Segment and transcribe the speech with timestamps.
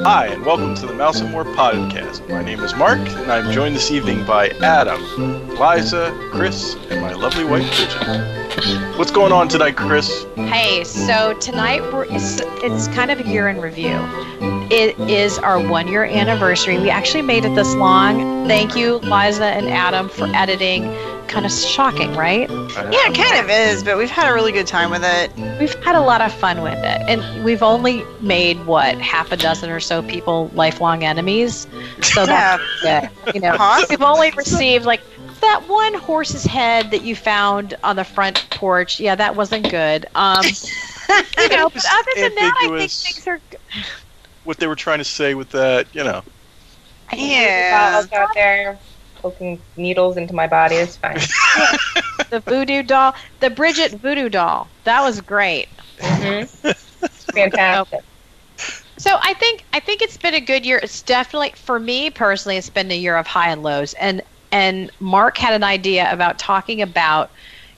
[0.00, 2.26] Hi, and welcome to the Mouse and More podcast.
[2.26, 4.98] My name is Mark, and I'm joined this evening by Adam,
[5.58, 8.96] Liza, Chris, and my lovely wife Bridgette.
[8.96, 10.24] What's going on tonight, Chris?
[10.36, 13.98] Hey, so tonight we're, it's, it's kind of a year in review.
[14.70, 16.78] It is our one year anniversary.
[16.78, 18.48] We actually made it this long.
[18.48, 20.84] Thank you, Liza and Adam, for editing.
[21.28, 22.48] Kind of shocking, right?
[22.50, 25.30] Yeah, it kind of is, but we've had a really good time with it.
[25.60, 27.02] We've had a lot of fun with it.
[27.08, 31.66] And we've only made, what, half a dozen or so people lifelong enemies.
[32.02, 33.10] So that's good.
[33.34, 33.84] You know, Huh?
[33.90, 35.02] we've only received like
[35.40, 38.98] that one horse's head that you found on the front porch.
[38.98, 40.06] Yeah, that wasn't good.
[40.14, 43.40] Um, you know, but other than that, I think things are
[44.44, 46.22] What they were trying to say with that, you know.
[47.14, 47.92] Yeah.
[47.92, 48.78] dolls out there
[49.18, 50.76] poking needles into my body.
[50.76, 51.16] is fine.
[52.30, 54.68] the voodoo doll, the Bridgette voodoo doll.
[54.84, 55.68] That was great.
[56.00, 56.44] hmm
[57.34, 58.00] Fantastic.
[58.98, 60.80] So I think I think it's been a good year.
[60.82, 63.94] It's definitely for me personally, it's been a year of high and lows.
[63.94, 67.30] And and Mark had an idea about talking about,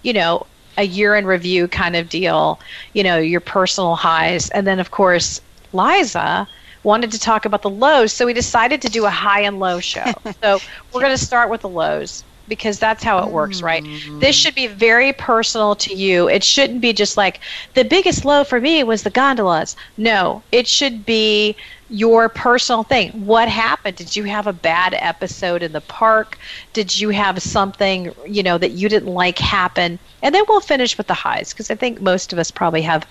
[0.02, 0.47] you know,
[0.78, 2.60] a year in review kind of deal.
[2.94, 5.41] You know, your personal highs, and then of course
[5.72, 6.48] Liza
[6.82, 8.12] wanted to talk about the lows.
[8.12, 10.12] So we decided to do a high and low show.
[10.42, 10.60] so
[10.92, 13.86] we're going to start with the lows because that's how it works, right?
[14.18, 16.28] This should be very personal to you.
[16.28, 17.40] It shouldn't be just like
[17.74, 19.76] the biggest low for me was the gondolas.
[19.96, 21.56] No, it should be
[21.88, 23.10] your personal thing.
[23.12, 23.96] What happened?
[23.96, 26.38] Did you have a bad episode in the park?
[26.72, 29.98] Did you have something, you know, that you didn't like happen?
[30.22, 33.06] And then we'll finish with the highs because I think most of us probably have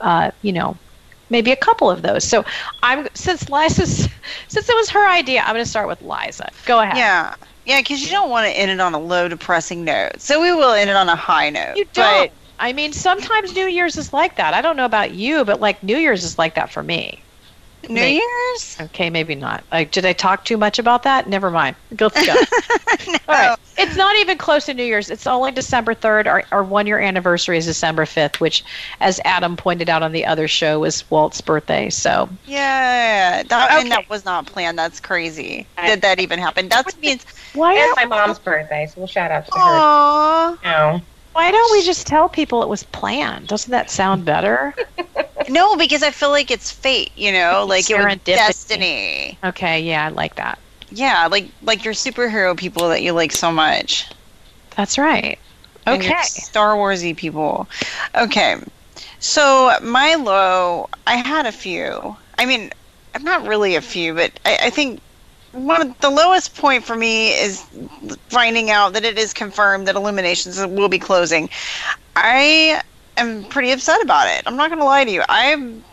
[0.00, 0.78] uh, you know,
[1.30, 2.24] maybe a couple of those.
[2.24, 2.44] So
[2.82, 4.08] I'm since Liza's
[4.48, 6.48] since it was her idea, I'm going to start with Liza.
[6.64, 6.96] Go ahead.
[6.96, 7.34] Yeah.
[7.64, 10.20] Yeah, because you don't want to end it on a low, depressing note.
[10.22, 11.76] So we will end it on a high note.
[11.76, 12.32] You don't.
[12.58, 14.54] I mean, sometimes New Year's is like that.
[14.54, 17.22] I don't know about you, but like New Year's is like that for me.
[17.82, 18.14] But New Me.
[18.16, 18.76] Year's?
[18.80, 19.62] Okay, maybe not.
[19.70, 21.28] Like, did I talk too much about that?
[21.28, 21.76] Never mind.
[21.98, 22.34] Let's go.
[23.12, 23.18] no.
[23.28, 23.58] All right.
[23.76, 25.08] It's not even close to New Year's.
[25.10, 26.26] It's only December 3rd.
[26.26, 28.64] Our, our one year anniversary is December 5th, which,
[29.00, 31.88] as Adam pointed out on the other show, was Walt's birthday.
[31.88, 33.44] So, Yeah.
[33.44, 34.76] That, And that was not planned.
[34.78, 35.66] That's crazy.
[35.84, 36.68] Did that even happen?
[36.68, 37.24] That means.
[37.54, 39.60] why, And my mom's birthday, so we'll shout out to her.
[39.60, 40.64] Aww.
[40.64, 41.00] No.
[41.32, 43.46] why don't we just tell people it was planned?
[43.46, 44.74] Doesn't that sound better?
[45.48, 47.64] No, because I feel like it's fate, you know?
[47.68, 49.38] Like it was destiny.
[49.44, 50.58] okay, yeah, I like that.
[50.90, 54.10] Yeah, like like your superhero people that you like so much.
[54.76, 55.38] That's right.
[55.86, 56.22] Okay.
[56.22, 57.68] Star Warsy people.
[58.14, 58.56] Okay.
[59.20, 62.16] So my low, I had a few.
[62.38, 62.70] I mean,
[63.14, 65.00] I'm not really a few, but I, I think
[65.52, 67.64] one of the lowest point for me is
[68.28, 71.48] finding out that it is confirmed that Illuminations will be closing.
[72.14, 72.82] I
[73.18, 74.42] am pretty upset about it.
[74.46, 75.22] I'm not going to lie to you.
[75.28, 75.84] I'm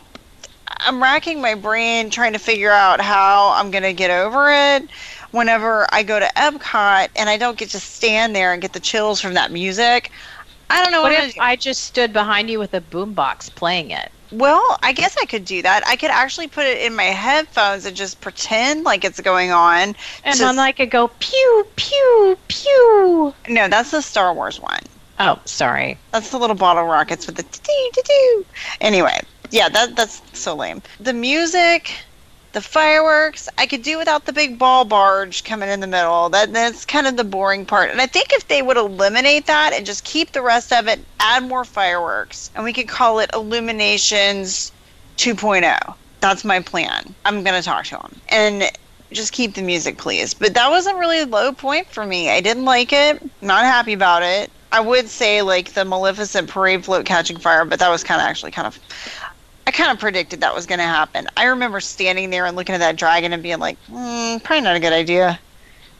[0.68, 4.90] I'm racking my brain trying to figure out how I'm going to get over it
[5.30, 8.80] whenever I go to Epcot and I don't get to stand there and get the
[8.80, 10.10] chills from that music.
[10.70, 13.90] I don't know What what, if I just stood behind you with a boombox playing
[13.90, 14.10] it?
[14.32, 15.86] Well, I guess I could do that.
[15.86, 19.94] I could actually put it in my headphones and just pretend like it's going on.
[20.24, 23.34] And then I could go pew, pew, pew.
[23.48, 24.80] No, that's the Star Wars one.
[25.18, 25.98] Oh, sorry.
[26.12, 28.46] That's the little bottle rockets with the doo doo.
[28.80, 30.82] Anyway, yeah, that that's so lame.
[31.00, 31.92] The music,
[32.52, 36.28] the fireworks, I could do without the big ball barge coming in the middle.
[36.28, 37.90] That that's kind of the boring part.
[37.90, 41.00] And I think if they would eliminate that and just keep the rest of it,
[41.18, 44.70] add more fireworks, and we could call it Illuminations
[45.16, 45.94] 2.0.
[46.20, 47.14] That's my plan.
[47.24, 48.70] I'm gonna talk to them and
[49.12, 50.34] just keep the music, please.
[50.34, 52.28] But that wasn't really a low point for me.
[52.28, 53.22] I didn't like it.
[53.40, 54.50] Not happy about it.
[54.72, 58.26] I would say like the Maleficent parade float catching fire, but that was kind of
[58.26, 58.78] actually kind of.
[59.68, 61.26] I kind of predicted that was going to happen.
[61.36, 64.76] I remember standing there and looking at that dragon and being like, mm, probably not
[64.76, 65.40] a good idea.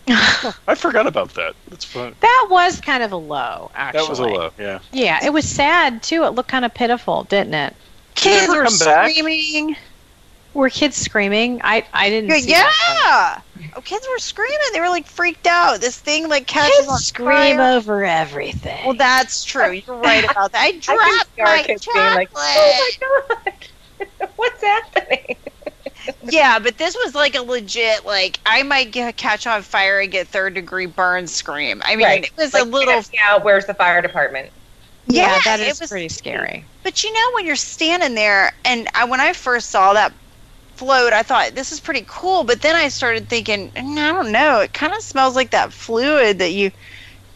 [0.08, 1.56] I forgot about that.
[1.68, 2.14] That's fun.
[2.20, 4.02] That was kind of a low, actually.
[4.02, 4.78] That was a low, yeah.
[4.92, 6.22] Yeah, it was sad too.
[6.24, 7.74] It looked kind of pitiful, didn't it?
[8.14, 9.12] Kids ever were come back?
[10.56, 10.62] Screaming.
[10.62, 11.60] Were kids screaming?
[11.64, 12.30] I I didn't.
[12.30, 13.42] Yeah, see that
[13.76, 14.58] oh, kids were screaming.
[14.72, 15.80] They were like freaked out.
[15.80, 16.64] This thing like part.
[16.64, 17.76] catches Kids on scream fire.
[17.76, 18.84] over everything.
[18.86, 19.72] Well, that's true.
[19.86, 20.62] You're right about that.
[20.62, 21.94] I I dropped see our my kids chocolate.
[21.94, 23.52] being like, oh my
[24.00, 25.36] god, what's happening?
[26.22, 30.10] Yeah, but this was like a legit like I might get, catch on fire and
[30.10, 31.82] get third degree burn scream.
[31.84, 32.24] I mean, Right.
[32.24, 34.50] it was Like, a little Yeah, where's the fire department?
[35.06, 36.64] yeah, yeah, that was- pretty scary.
[36.84, 40.12] But you know, when you're standing there, and I, when I first saw that
[40.76, 42.44] float, I thought this is pretty cool.
[42.44, 45.72] But then I started thinking, "Mm, I don't know, it kind of smells like that
[45.72, 46.70] fluid that you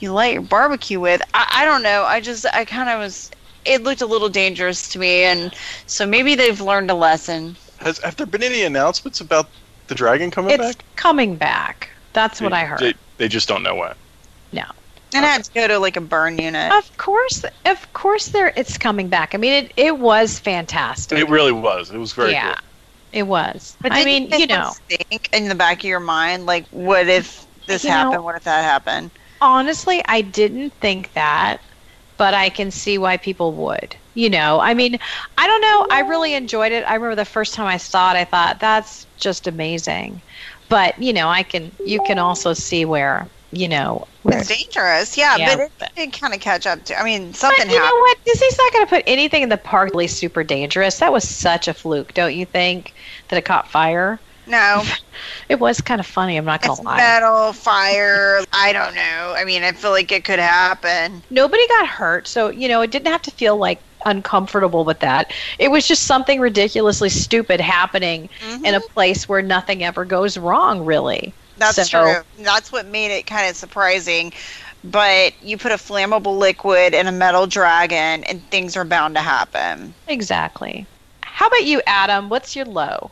[0.01, 1.23] you light your barbecue with.
[1.35, 2.05] I, I don't know.
[2.05, 3.31] I just I kind of was
[3.65, 5.55] it looked a little dangerous to me, and
[5.87, 7.57] so maybe they've learned a lesson.
[7.79, 9.49] Has have there been any announcements about
[9.89, 10.75] the dragon coming It's back?
[10.75, 11.91] It's coming back.
[12.13, 12.81] That's what I heard.
[12.81, 13.95] They, they just don't know when.
[14.53, 14.65] No.
[15.15, 16.73] And I had to go to like a burn unit.
[16.73, 19.35] Of course, of course, there it's coming back.
[19.35, 21.19] I mean, it it was fantastic.
[21.19, 21.91] It really was.
[21.91, 22.63] It was very yeah, good.
[23.13, 23.77] It was.
[23.83, 27.45] But I mean, you know, think in the back of your mind, like, what if
[27.67, 28.25] this You know- happened?
[28.25, 29.11] what if that happened?
[29.43, 31.61] honestly, I didn't think that,
[32.19, 33.97] but I can see why people would.
[34.15, 34.99] You know, I mean,
[35.39, 35.87] I don't know.
[35.91, 36.85] I really enjoyed it.
[36.87, 40.23] I remember the first time I saw it, I thought that's just amazing.
[40.69, 41.73] But you know, I can.
[41.87, 44.07] You can also see where you know.
[44.27, 46.99] It's dangerous, yeah, Yeah, but it but- did kind of catch up to.
[46.99, 48.01] I mean, but something you know happened.
[48.01, 48.25] what?
[48.25, 50.99] Disney's not going to put anything in the park really super dangerous.
[50.99, 52.95] That was such a fluke, don't you think?
[53.29, 54.19] That it caught fire.
[54.47, 54.83] No,
[55.49, 56.37] It was kind of funny.
[56.37, 56.97] I'm not going to lie.
[56.97, 58.41] metal, fire.
[58.53, 59.35] I don't know.
[59.37, 61.23] I mean, I feel like it could happen.
[61.31, 65.31] nobody got hurt so you know it didn't have to feel like uncomfortable with that
[65.59, 68.31] it was just something ridiculously stupid happening
[68.65, 68.93] in a mm-hmm.
[68.95, 72.23] place where nothing ever goes wrong really That's So- true.
[72.45, 74.33] That's what made it kind of surprising.
[74.83, 79.21] But you put a flammable liquid in a metal dragon, and things are bound to
[79.21, 79.95] happen.
[80.09, 80.87] exactly
[81.23, 83.11] how about you adam what's your low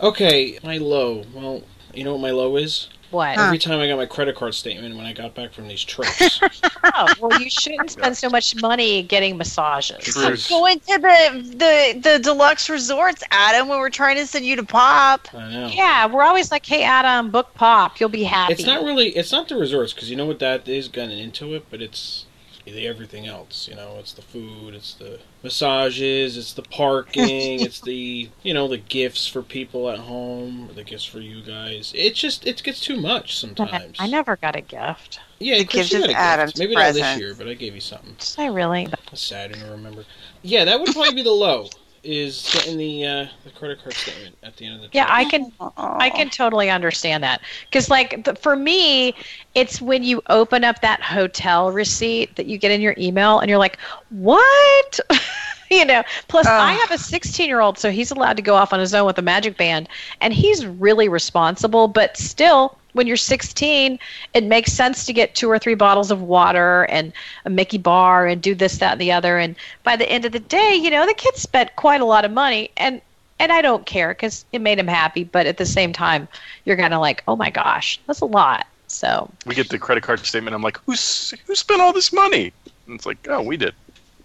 [0.00, 1.24] Okay, my low.
[1.34, 1.62] Well,
[1.92, 2.88] you know what my low is?
[3.10, 3.42] What Huh.
[3.44, 6.40] Every time I got my credit card statement when I got back from these trips.
[6.84, 10.36] oh well you shouldn't spend so much money getting massages True.
[10.48, 14.64] Going to the the the deluxe resorts, Adam, when we're trying to send you to
[14.64, 15.28] pop.
[15.34, 15.68] I know.
[15.68, 19.08] yeah we're always like hey adam book pop you'll be happy It's not really.
[19.10, 22.24] It's not the resorts because you know what that is getting into it, but it's
[22.70, 23.68] the everything else.
[23.68, 28.68] You know, it's the food, it's the massages, it's the parking, it's the you know
[28.68, 31.92] the gifts for people at home, or the gifts for you guys.
[31.96, 33.96] It just it gets too much sometimes.
[33.98, 36.20] i never got a gift Yeah, The Chris, gift you is got a gift.
[36.20, 38.14] Adam's Maybe not this year, but I gave you something.
[38.18, 40.04] did i really That's sad to remember.
[40.42, 41.68] Yeah, that would probably be the low.
[42.10, 45.26] Is getting the uh, the credit card statement at the end of the yeah i
[45.26, 49.14] can I can totally understand that because, like, the, for me,
[49.54, 53.48] it's when you open up that hotel receipt that you get in your email, and
[53.48, 53.78] you're like,
[54.10, 55.00] "What?"
[55.70, 56.02] you know.
[56.28, 58.94] Plus, I have a 16 year old, so he's allowed to go off on his
[58.94, 59.88] own with a magic band,
[60.20, 61.88] and he's really responsible.
[61.88, 63.96] But still, when you're 16,
[64.34, 67.12] it makes sense to get two or three bottles of water and
[67.44, 69.38] a Mickey bar and do this, that, and the other.
[69.38, 69.54] And
[69.84, 72.32] by the end of the day, you know, the kid spent quite a lot of
[72.32, 73.00] money, and
[73.38, 75.22] and I don't care because it made him happy.
[75.22, 76.26] But at the same time,
[76.64, 78.66] you're kind of like, oh my gosh, that's a lot.
[78.88, 80.56] So We get the credit card statement.
[80.56, 82.52] I'm like, who's who spent all this money?
[82.86, 83.74] And it's like, oh, we did.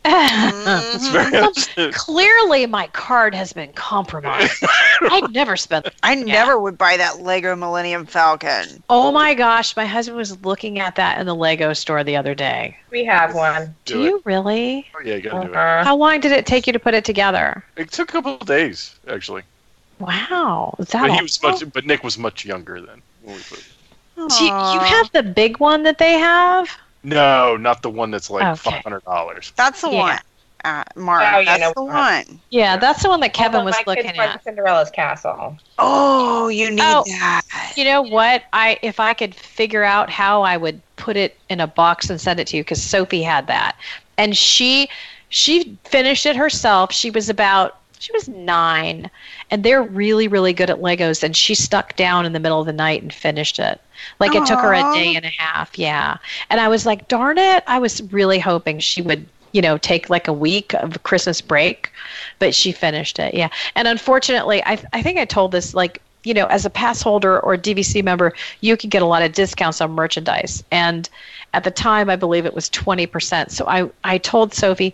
[0.05, 1.75] It's Mhm.
[1.75, 1.91] very.
[1.93, 4.63] clearly, my card has been compromised.
[5.01, 5.87] I'd never spent.
[6.03, 8.83] I never would buy that Lego Millennium Falcon.
[8.89, 12.35] Oh my gosh, my husband was looking at that in the Lego store the other
[12.35, 12.77] day.
[12.91, 13.75] We have one.
[13.85, 14.87] Do, Do you really?
[14.95, 15.55] Oh, yeah, you gotta do it.
[15.55, 15.83] Uh-huh.
[15.83, 17.63] How long did it take you to put it together?
[17.77, 19.43] It took a couple of days actually.
[19.99, 21.15] Wow, is that But all?
[21.17, 21.63] he was much.
[21.71, 23.01] But Nick was much younger then.
[23.21, 23.63] when we put-
[24.15, 26.69] Do you, you have the big one that they have?
[27.03, 28.71] No, not the one that's like Okay.
[28.71, 29.51] five hundred dollars.
[29.55, 29.99] That's the Yeah.
[29.99, 30.19] one.
[30.65, 32.39] Uh, Mark, Oh, yeah, that's no, the one.
[32.49, 34.43] Yeah, that's the one that Kevin Although was my looking kids like at.
[34.45, 35.57] Cinderella's castle.
[35.77, 37.03] Oh, you need Oh.
[37.05, 37.41] that.
[37.75, 38.43] You know what?
[38.53, 42.21] I if I could figure out how I would put it in a box and
[42.21, 43.75] send it to you because Sophie had that,
[44.17, 44.87] and she
[45.27, 46.93] she finished it herself.
[46.93, 49.09] She was about she was nine,
[49.51, 51.23] and they're really really good at Legos.
[51.23, 53.81] And she stuck down in the middle of the night and finished it.
[54.19, 55.77] Like it took her a day and a half.
[55.77, 56.17] Yeah,
[56.49, 57.63] and I was like, darn it!
[57.67, 59.25] I was really hoping she would.
[59.51, 61.91] You know, take like a week of Christmas break,
[62.39, 63.35] but she finished it.
[63.35, 67.01] Yeah, and unfortunately, I I think I told this like you know, as a pass
[67.01, 70.63] holder or DVC member, you can get a lot of discounts on merchandise.
[70.71, 71.09] And
[71.53, 73.51] at the time, I believe it was 20%.
[73.51, 74.93] So I, I told Sophie,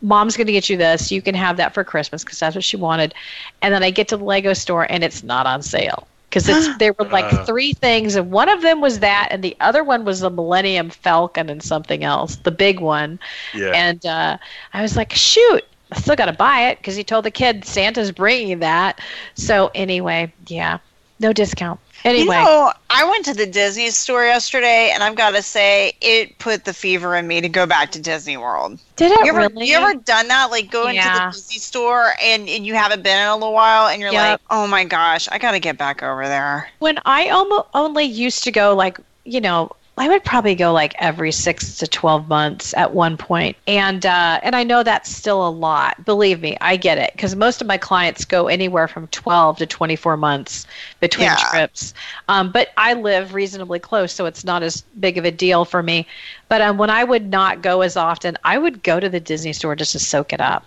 [0.00, 1.10] mom's going to get you this.
[1.10, 3.14] You can have that for Christmas because that's what she wanted.
[3.62, 6.06] And then I get to the Lego store and it's not on sale.
[6.32, 7.44] Because it's there were like Uh.
[7.44, 10.90] three things, and one of them was that, and the other one was the Millennium
[10.90, 13.20] Falcon and something else, the big one.
[13.54, 13.72] Yeah.
[13.74, 14.38] And uh,
[14.72, 15.62] I was like, shoot,
[15.92, 19.00] I still got to buy it because he told the kid Santa's bringing that.
[19.34, 20.78] So anyway, yeah,
[21.20, 21.80] no discount.
[22.04, 25.92] Anyway, You know, I went to the Disney store yesterday, and I've got to say,
[26.00, 28.80] it put the fever in me to go back to Disney World.
[28.96, 29.68] did it You ever, really?
[29.68, 30.50] you ever done that?
[30.50, 31.26] Like go into Yeah.
[31.26, 34.30] the Disney store and, and you haven't been in a little while, and you're Yep.
[34.30, 36.68] like, oh my gosh, I got to get back over there.
[36.80, 39.70] when I almo- only used to go like you know
[40.02, 44.40] I would probably go like every six to twelve months at one point, and uh,
[44.42, 46.04] and I know that's still a lot.
[46.04, 49.66] Believe me, I get it because most of my clients go anywhere from twelve to
[49.66, 50.66] twenty four months
[50.98, 51.36] between Yeah.
[51.36, 51.94] trips.
[52.26, 55.84] Um, but I live reasonably close, so it's not as big of a deal for
[55.84, 56.08] me.
[56.48, 59.52] But um, when I would not go as often, I would go to the Disney
[59.52, 60.64] store just to soak it up.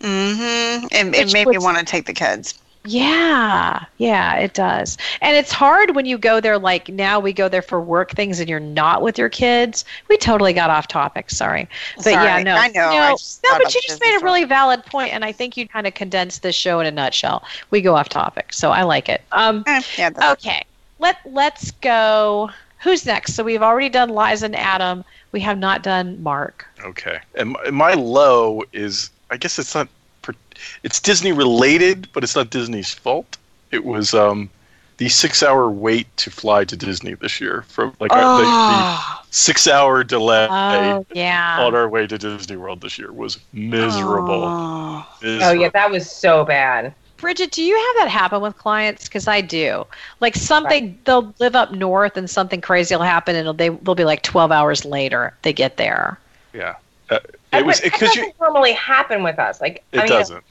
[0.00, 0.86] Mm-hmm.
[0.92, 2.54] It, it made me want to take the kids.
[2.86, 4.96] Yeah, yeah, it does.
[5.20, 8.40] And it's hard when you go there, like now we go there for work things
[8.40, 9.84] and you're not with your kids.
[10.08, 11.68] We totally got off topic, sorry.
[11.96, 12.54] But yeah, no.
[12.54, 14.26] I know, No, I no but you just made a store.
[14.26, 17.42] really valid point, and I think you kind of condensed this show in a nutshell.
[17.70, 19.22] We go off topic, so I like it.
[19.32, 20.62] Um, Eh, yeah, okay,
[20.98, 22.50] let, let's go.
[22.82, 23.34] Who's next?
[23.34, 25.04] So we've already done Liza and Adam.
[25.32, 26.66] We have not done Mark.
[26.84, 27.18] Okay.
[27.34, 29.90] And my, my low is, I guess it's not, per-
[30.82, 33.36] it's Disney related, but it's not Disney's fault.
[33.70, 34.48] It was um,
[34.98, 37.62] the six-hour wait to fly to Disney this year.
[37.68, 41.58] From like uh, the, Oh, the six-hour delay Oh, yeah.
[41.60, 44.44] on our way to Disney World this year was miserable.
[44.44, 45.06] Oh.
[45.22, 46.94] Oh yeah, that was so bad.
[47.18, 49.04] Bridgette, do you have that happen with clients?
[49.08, 49.86] Because I do.
[50.20, 53.94] Like something, they'll live up north, and something crazy will happen, and it'll, they they'll
[53.94, 56.18] be like twelve hours later they get there.
[56.52, 56.76] Yeah.
[57.10, 57.18] Uh,
[57.52, 58.32] it was would- that because you.
[58.40, 59.60] normally happen with us.
[59.60, 60.44] Like It I mean, doesn't.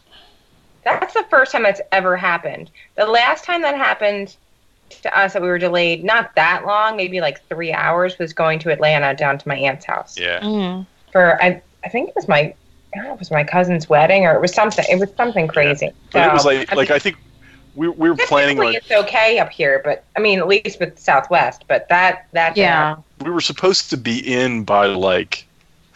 [0.84, 2.70] That's the first time it's ever happened.
[2.96, 4.36] The last time that happened
[5.02, 8.60] to us that we were delayed, not that long, maybe like three hours, was going
[8.60, 10.40] to Atlanta down to my aunt's house Yeah.
[10.42, 10.86] Mm.
[11.12, 12.54] for I I think it was my
[12.96, 14.86] know, it was my cousin's wedding or it was something.
[14.90, 15.92] It was something crazy.
[16.14, 17.18] But it was like, I like mean, I think
[17.76, 20.98] we, we were planning like it's okay up here, but I mean at least with
[21.00, 21.66] Southwest.
[21.68, 22.96] But that that Yeah.
[23.22, 25.45] we were supposed to be in by like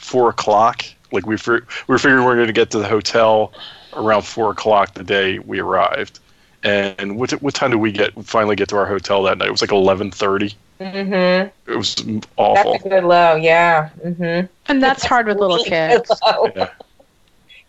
[0.10, 0.84] four o'clock.
[1.12, 3.54] Like we fir- we were figuring we were going to get to the hotel
[3.94, 6.20] around four o'clock the day we arrived.
[6.64, 9.48] And what what time did we get finally get to our hotel that night?
[9.48, 10.54] It was like eleven thirty.
[10.82, 11.72] Mm-hmm.
[11.72, 12.74] It was That's awful.
[12.74, 13.36] a good low.
[13.36, 13.90] Yeah.
[14.04, 14.48] Mm-hmm.
[14.68, 16.10] And that's hard with little kids.
[16.56, 16.70] Yeah.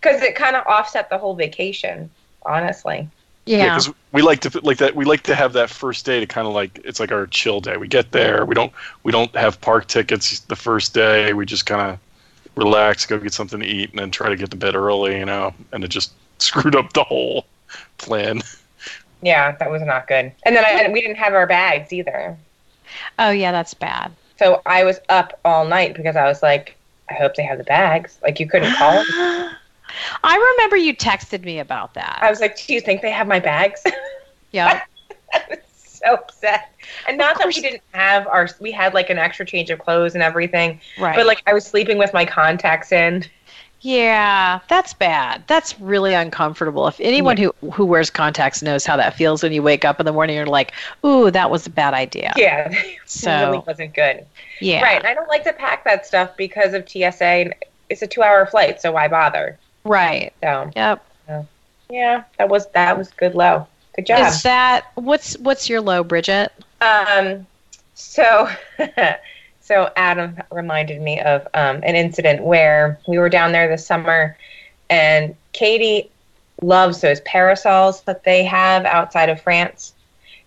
[0.01, 2.11] Because it kind of offset the whole vacation.
[2.47, 3.09] Honestly.
[3.47, 3.65] Yeah, Yeah.
[3.77, 4.95] because we like to like that.
[4.97, 7.61] We like to have that first day to kind of like it's like our chill
[7.61, 7.77] day.
[7.77, 8.45] We get there.
[8.45, 11.33] We don't we don't have park tickets the first day.
[11.33, 11.99] We just kind of
[12.57, 15.19] relax, go get something to eat, and then try to get to bed early.
[15.19, 17.47] You know, and it just screwed up the whole
[17.99, 18.43] plan.
[19.23, 20.33] Yeah, that was not good.
[20.45, 22.37] And then I, we didn't have our bags either.
[23.19, 24.13] Oh yeah, that's bad.
[24.39, 26.77] So I was up all night because I was like,
[27.11, 28.19] I hope they have the bags.
[28.23, 29.05] Like you couldn't call.
[30.25, 32.19] I remember you texted me about that.
[32.23, 33.83] I was like, do you think they have my bags?
[34.53, 34.83] yeah.
[35.35, 36.73] I was so upset.
[37.09, 40.15] And not that we didn't have our, we had like an extra change of clothes
[40.15, 41.17] and everything, Right.
[41.17, 43.25] but like I was sleeping with my contacts in.
[43.83, 45.43] yeah, that's bad.
[45.47, 46.87] That's really uncomfortable.
[46.87, 50.07] If anyone who who wears contacts knows how that feels when you wake up in
[50.07, 50.73] the morning, you're like,
[51.05, 52.73] "Ooh, that was a bad idea." Yeah,
[53.07, 54.27] So it really wasn't good.
[54.61, 54.99] yeah, Right.
[54.99, 57.25] And I don't like to pack that stuff because of TSA.
[57.25, 57.55] And
[57.89, 59.59] it's a two-hour flight, so why bother?
[59.85, 60.33] right.
[60.43, 61.05] So Yep.
[61.89, 63.67] yeah, that was that was good low.
[63.97, 64.27] Good job.
[64.29, 66.51] Is that what's what's your low, Bridgette?
[66.81, 67.47] Um,
[67.95, 68.49] so,
[69.61, 74.37] so Adam reminded me of um, an incident where we were down there this summer,
[74.89, 76.11] and Katie
[76.63, 79.95] loves those parasols that they have outside of France.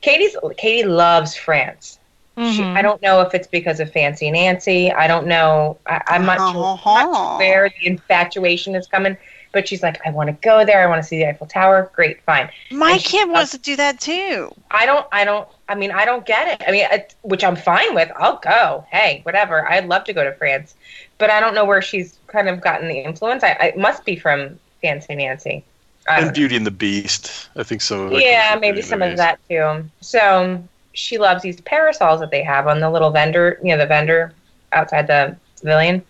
[0.01, 1.99] Katie's Katie loves France.
[2.35, 2.75] She, Mhm.
[2.75, 4.91] I don't know if it's because of Fancy Nancy.
[4.91, 5.77] I don't know.
[5.85, 9.15] I, I'm not sure I'm not sure where the infatuation is coming.
[9.53, 10.81] But she's like, I want to go there.
[10.83, 11.89] I want to see the Eiffel Tower.
[11.95, 12.49] Great, fine.
[12.71, 14.53] My she kid loves- wants to do that too.
[14.71, 16.67] I don't, I don't, I mean, I don't get it.
[16.67, 18.11] I mean, it, which I'm fine with.
[18.17, 18.85] I'll go.
[18.91, 19.65] Hey, whatever.
[19.69, 20.73] I'd love to go to France,
[21.19, 23.43] but I don't know where she's kind of gotten the influence.
[23.43, 25.63] I, I it must be from Fancy Nancy.
[26.09, 27.47] I don't And Beauty and the Beast.
[27.55, 29.89] I think some of yeah, maybe some and of the that too.
[30.01, 30.61] So
[30.93, 34.33] she loves these parasols that they have on the little vendor, you know, the vendor
[34.73, 36.03] outside the pavilion.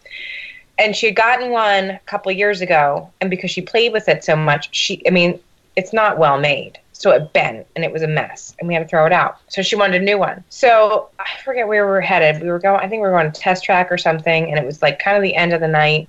[0.80, 4.24] And she had gotten one a couple years ago, and because she played with it
[4.24, 5.40] so much, she, I mean,
[5.76, 6.80] it's not well made.
[6.94, 9.38] So it bent and it was a mess, and we had to throw it out.
[9.50, 10.44] So she wanted a new one.
[10.50, 12.42] So I forget where we were headed.
[12.42, 14.66] We were going, I think we were on a test track or something, and it
[14.66, 16.08] was like kind of the end of the night.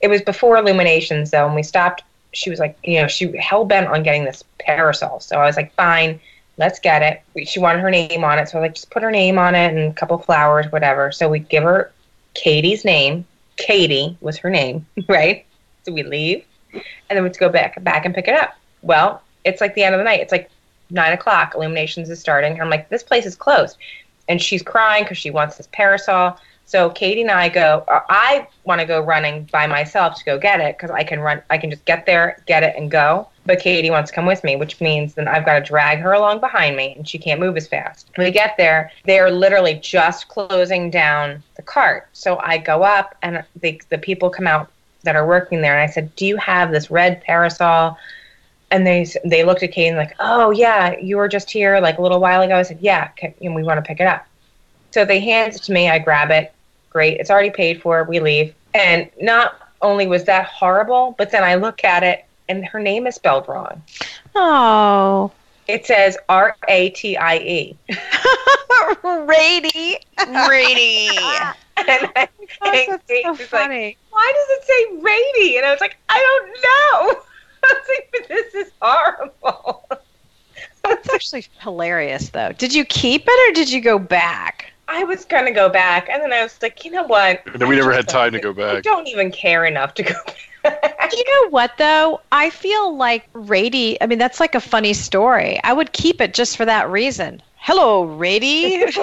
[0.00, 2.02] It was before Illuminations though, and we stopped.
[2.32, 5.20] She was like, you know, she hell bent on getting this parasol.
[5.20, 6.20] So I was like, fine,
[6.58, 7.22] let's get it.
[7.34, 9.38] We- She wanted her name on it, so I was like, just put her name
[9.38, 11.10] on it and a couple flowers, whatever.
[11.10, 11.92] So we give her
[12.34, 13.24] Katie's name.
[13.56, 15.44] Katie was her name, right?
[15.84, 18.54] So we leave, and then we have to go back back and pick it up.
[18.82, 20.20] Well, it's like the end of the night.
[20.20, 20.50] It's like
[20.90, 21.54] nine o'clock.
[21.54, 22.60] Illuminations is starting.
[22.60, 23.76] I'm like, this place is closed,
[24.28, 26.38] and she's crying because she wants this parasol.
[26.66, 27.84] So Katie and I go.
[27.88, 31.42] I want to go running by myself to go get it because I can run.
[31.50, 33.28] I can just get there, get it, and go.
[33.46, 36.12] But Katie wants to come with me, which means then I've got to drag her
[36.12, 38.10] along behind me and she can't move as fast.
[38.16, 42.08] When we get there, they're literally just closing down the cart.
[42.12, 44.70] So I go up and the, the people come out
[45.02, 47.98] that are working there and I said, Do you have this red parasol?
[48.70, 51.98] And they they looked at Katie and like, Oh yeah, you were just here like
[51.98, 52.56] a little while ago.
[52.56, 53.10] I said, Yeah,
[53.42, 54.26] and we want to pick it up.
[54.90, 56.52] So they hand it to me, I grab it.
[56.90, 58.04] Great, it's already paid for.
[58.04, 58.54] We leave.
[58.72, 63.06] And not only was that horrible, but then I look at it and her name
[63.06, 63.82] is spelled wrong.
[64.34, 65.32] Oh.
[65.66, 67.78] It says R A T I E.
[69.02, 69.98] Rady.
[70.48, 71.08] Rady.
[71.76, 72.28] And I,
[72.62, 73.96] Oh, and Kate so was like, funny.
[74.10, 75.56] why does it say Rady?
[75.56, 77.20] And I was like, I don't know.
[77.64, 79.88] I was like, but this is horrible.
[80.84, 82.52] That's actually hilarious, though.
[82.52, 84.72] Did you keep it or did you go back?
[84.86, 87.42] I was gonna go back, and then I was like, you know what?
[87.46, 88.84] And then we never had time to don't- go I back.
[88.84, 90.36] don't even care enough to go back.
[90.64, 92.20] You know what, though?
[92.32, 95.60] I feel like Rady, I mean, that's like a funny story.
[95.62, 97.42] I would keep it just for that reason.
[97.56, 98.84] Hello, Rady.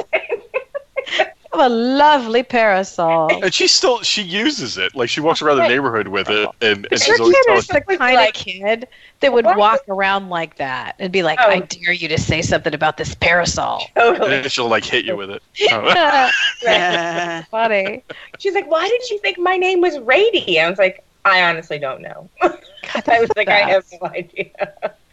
[1.53, 3.29] have a lovely parasol.
[3.43, 4.95] And she still she uses it.
[4.95, 7.59] Like she walks around the neighborhood with it, and, and Your she's always kid telling
[7.59, 8.87] is the kind like- of kid
[9.19, 11.49] that would walk around like that and be like, Oh.
[11.49, 14.29] "I dare you to say something about this parasol." and totally.
[14.29, 15.43] then she'll like hit you with it.
[15.71, 16.29] Oh.
[16.67, 18.03] Uh, Funny.
[18.39, 20.59] She's like, why did you think my name was Rady?
[20.59, 22.29] I was like, I honestly don't know.
[22.41, 24.51] I was like, I have no idea.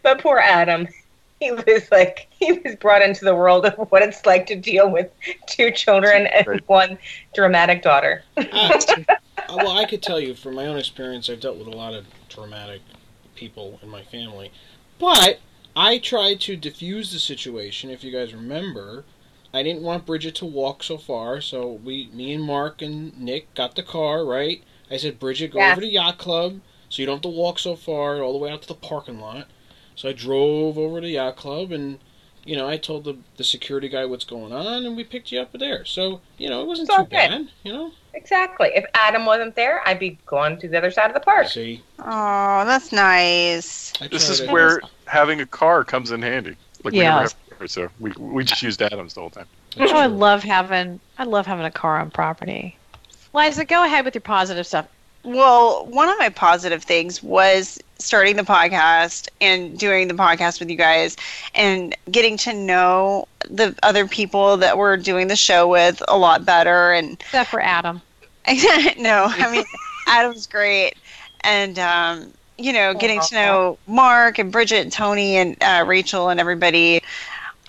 [0.01, 0.87] But poor Adam,
[1.39, 4.89] he was like, he was brought into the world of what it's like to deal
[4.89, 5.11] with
[5.47, 6.97] two children and one
[7.33, 8.23] dramatic daughter.
[9.47, 11.93] Uh, well, I could tell you from my own experience, I've dealt with a lot
[11.93, 12.81] of dramatic
[13.35, 14.51] people in my family.
[14.99, 15.39] But
[15.75, 17.89] I tried to diffuse the situation.
[17.89, 19.05] If you guys remember,
[19.53, 23.51] I didn't want Bridgette to walk so far, so we, me and Mark and Nick
[23.55, 24.25] got the car.
[24.25, 24.61] Right?
[24.91, 25.71] I said, Bridgette, go Yeah.
[25.73, 28.51] over to yacht club, so you don't have to walk so far all the way
[28.51, 29.47] out to the parking lot.
[29.95, 31.99] So I drove over to yacht club and.
[32.45, 35.39] You know, I told the the security guy what's going on, and we picked you
[35.41, 35.83] up there.
[35.83, 37.29] So, you know, it wasn't It's all too good.
[37.29, 37.49] bad.
[37.63, 38.69] You know, Exactly.
[38.73, 41.49] If Adam wasn't there, I'd be going to the other side of the park.
[41.49, 43.91] see, oh, that's nice.
[44.09, 46.55] This is to- where having a car comes in handy.
[46.83, 47.15] Like we Yeah.
[47.19, 47.29] never
[47.59, 49.45] have so we we just used Adams the whole time.
[49.77, 52.77] Oh, I love having I love having a car on property.
[53.33, 54.87] Liza, go ahead with your positive stuff.
[55.23, 60.69] Well, one of my positive things was starting the podcast and doing the podcast with
[60.69, 61.17] you guys
[61.53, 66.45] and getting to know the other people that we're doing the show with a lot
[66.45, 68.01] better and Except for Adam.
[68.97, 69.65] no, I mean
[70.07, 70.95] Adam's great,
[71.41, 76.29] and um, you know, getting to know Mark and Bridgette and Tony and uh, Rachel
[76.29, 77.01] and everybody.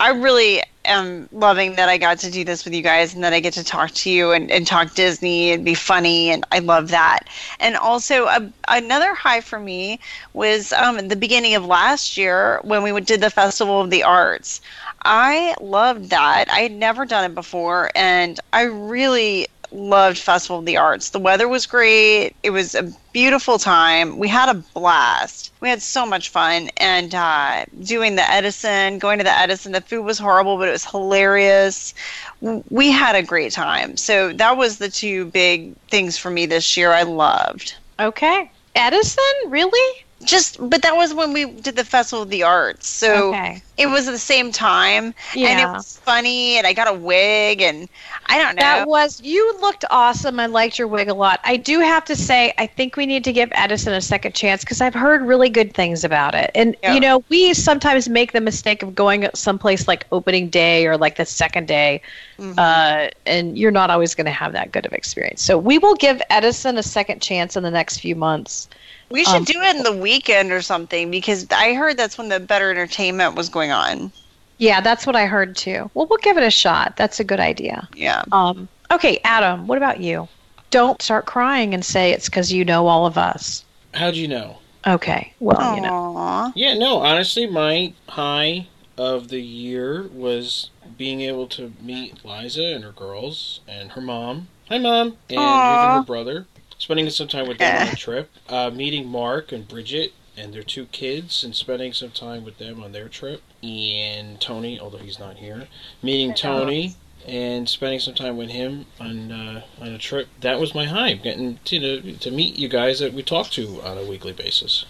[0.00, 3.34] I really am loving that I got to do this with you guys and that
[3.34, 6.60] I get to talk to you and, and talk Disney and be funny, and I
[6.60, 7.28] love that.
[7.60, 10.00] And also, a, another high for me
[10.32, 14.62] was um, the beginning of last year when we did the Festival of the Arts.
[15.04, 16.46] I loved that.
[16.50, 21.10] I had never done it before, and I really loved Festival of the Arts.
[21.10, 22.34] The weather was great.
[22.42, 24.18] It was a beautiful time.
[24.18, 25.52] We had a blast.
[25.60, 26.70] We had so much fun.
[26.76, 30.72] And uh, doing the Edison, going to the Edison, the food was horrible, but it
[30.72, 31.94] was hilarious.
[32.40, 33.96] We had a great time.
[33.96, 37.74] So that was the two big things for me this year I loved.
[37.98, 38.50] Okay.
[38.74, 40.04] Edison, really?
[40.22, 42.86] Just, but that was when we did the Festival of the Arts.
[42.86, 43.62] So okay.
[43.78, 45.14] it was at the same time.
[45.34, 45.48] yeah.
[45.48, 47.88] And it was funny, and I got a wig, and
[48.26, 48.60] I don't know.
[48.60, 50.38] That was you looked awesome.
[50.38, 51.40] I liked your wig a lot.
[51.44, 54.62] I do have to say, I think we need to give Edison a second chance
[54.62, 56.50] because I've heard really good things about it.
[56.54, 56.94] And Yeah.
[56.94, 61.16] you know, we sometimes make the mistake of going someplace like opening day or like
[61.16, 62.02] the second day,
[62.38, 62.58] Mhm.
[62.58, 65.42] uh, and you're not always going to have that good of experience.
[65.42, 68.68] So we will give Edison a second chance in the next few months.
[69.10, 72.28] We should Um, do it in the weekend or something because I heard that's when
[72.28, 74.12] the better entertainment was going on.
[74.58, 75.90] Yeah, that's what I heard too.
[75.94, 76.96] Well, we'll give it a shot.
[76.96, 77.88] That's a good idea.
[77.94, 78.22] Yeah.
[78.30, 80.28] Um, okay, Adam, what about you?
[80.70, 83.64] Don't start crying and say it's because you know all of us.
[83.94, 84.58] How'd you know?
[84.86, 86.52] Okay, well, you know.
[86.54, 92.84] Yeah, no, honestly, my high of the year was being able to meet Liza and
[92.84, 94.48] her girls and her mom.
[94.68, 95.16] Hi, mom.
[95.28, 95.82] And Aw.
[95.82, 96.46] even her brother.
[96.80, 98.30] Spending some time with them on a trip.
[98.48, 102.82] Uh, meeting Mark and Bridgette and their two kids and spending some time with them
[102.82, 103.42] on their trip.
[103.62, 105.68] And Tony, although he's not here.
[106.02, 106.96] Meeting Tony
[107.28, 110.28] and spending some time with him on uh, on a trip.
[110.40, 111.12] That was my high.
[111.12, 114.86] Getting to, to meet you guys that we talk to on a weekly basis.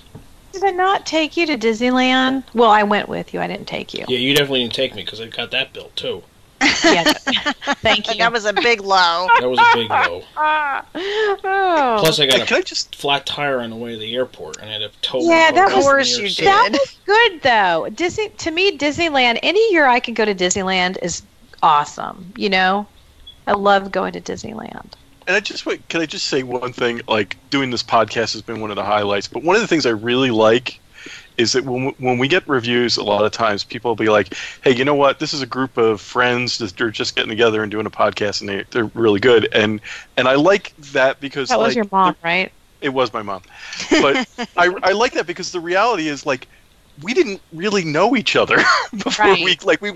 [0.52, 2.44] Did I not take you to Disneyland?
[2.54, 3.40] Well, I went with you.
[3.40, 4.04] I didn't take you.
[4.06, 6.22] Yeah, you definitely didn't take me because I got that bill too.
[6.84, 7.04] Yeah.
[7.82, 8.18] Thank you.
[8.18, 9.28] that was a big low.
[9.38, 10.22] That was a big low.
[10.36, 11.96] oh.
[12.00, 14.58] Plus, I got can a I just flat tire on the way to the airport,
[14.58, 15.30] and I had to totally.
[15.30, 16.46] Yeah, that was- on you did.
[16.46, 17.88] That was good though.
[17.94, 19.38] Disney to me, Disneyland.
[19.42, 21.22] Any year I can go to Disneyland is
[21.62, 22.32] awesome.
[22.36, 22.86] You know,
[23.46, 24.92] I love going to Disneyland.
[25.26, 25.88] And I just wait.
[25.88, 27.00] Can I just say one thing?
[27.08, 29.28] Like doing this podcast has been one of the highlights.
[29.28, 30.80] But one of the things I really like
[31.40, 34.34] is that when when we get reviews, a lot of times people will be like,
[34.62, 35.18] "Hey, you know what?
[35.18, 38.40] This is a group of friends that are just getting together and doing a podcast,
[38.40, 39.80] and they they're really good." And
[40.16, 42.52] and I like that because That was like, your mom, right?
[42.80, 43.42] It was my mom,
[43.90, 44.26] but
[44.56, 46.46] I I like that because the reality is like
[47.02, 48.56] we didn't really know each other
[48.92, 49.44] before Right.
[49.44, 49.92] we like we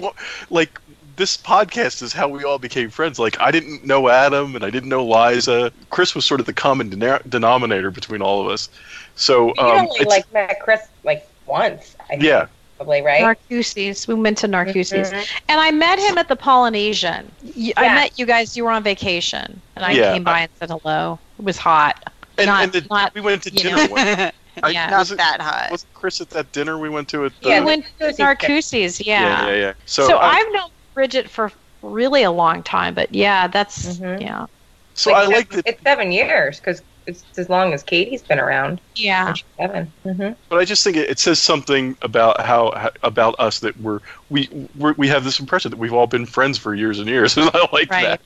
[0.50, 0.80] like
[1.16, 3.18] this podcast is how we all became friends.
[3.18, 5.72] Like I didn't know Adam and I didn't know Liza.
[5.90, 8.68] Chris was sort of the common dena- denominator between all of us.
[9.14, 11.96] So You um, only it's- like met Chris like once.
[12.00, 13.22] I think, yeah, probably right.
[13.22, 14.07] Narcoossee's.
[14.09, 15.12] We went to Narcoossee's.
[15.12, 15.26] Mhm.
[15.48, 17.30] And I met him at the Polynesian.
[17.57, 17.94] Y- I Yeah.
[17.94, 18.57] met you guys.
[18.57, 21.18] You were on vacation, and I Yeah, came by and said hello.
[21.38, 22.11] It was hot.
[22.37, 23.76] and, Not- and the, not, we went to dinner.
[23.76, 23.87] know.
[23.87, 24.90] one- I, Yeah.
[24.90, 25.68] Not wasn't, that hot.
[25.70, 28.18] wasn't Chris at that dinner we went to at the Yeah, we went to Narcoossee's.
[28.18, 29.07] Narcoossee's.
[29.07, 29.22] Yeah.
[29.22, 29.72] yeah yeah yeah.
[29.87, 31.50] So, So, I, I've known Bridgette for
[31.83, 34.20] really a long time, but yeah, that's Mhm.
[34.20, 34.46] yeah,
[34.94, 38.38] so I like seven- that, It's seven years because it's as long as Katie's been
[38.38, 38.80] around.
[38.96, 39.34] yeah.
[39.58, 40.32] 7 Mm-hmm.
[40.48, 44.00] but I just think it, it says something about how, how about us that we're
[44.30, 47.36] we we're, we have this impression that we've all been friends for years and years,
[47.38, 48.04] and I like Right.
[48.04, 48.20] that.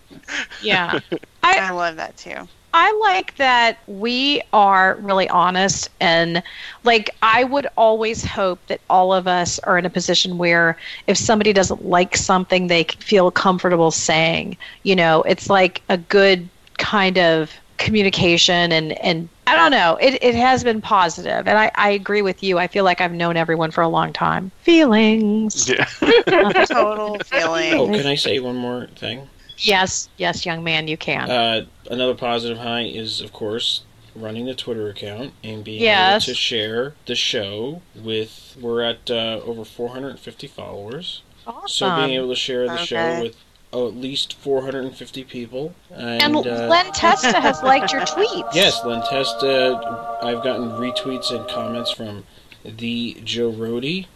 [0.62, 1.00] Yeah.
[1.42, 2.48] I love that too.
[2.74, 6.42] I like that we are really honest and
[6.84, 11.16] like I would always hope that all of us are in a position where if
[11.16, 16.46] somebody doesn't like something they c- feel comfortable saying, you know, it's like a good
[16.76, 21.70] kind of communication and and I don't know, it it has been positive and I
[21.74, 22.58] I agree with you.
[22.58, 24.50] I feel like I've known everyone for a long time.
[24.62, 25.68] Feelings.
[25.68, 25.84] Yeah.
[26.66, 27.74] Total feelings.
[27.74, 29.28] Oh, can I say one more thing?
[29.58, 31.28] Yes, yes, young man, you can.
[31.30, 33.82] Uh, another positive high is, of course,
[34.14, 36.22] running the Twitter account and being Yes.
[36.28, 38.56] able to share the show with.
[38.60, 41.68] We're at uh, over 450 followers, awesome.
[41.68, 43.36] so being able to share the show with
[43.72, 45.74] oh, at least 450 people.
[45.90, 48.54] And, and uh, Len Testa has liked your tweets.
[48.54, 50.18] Yes, Len Testa.
[50.22, 52.24] I've gotten retweets and comments from
[52.64, 54.06] the Joe Rohde.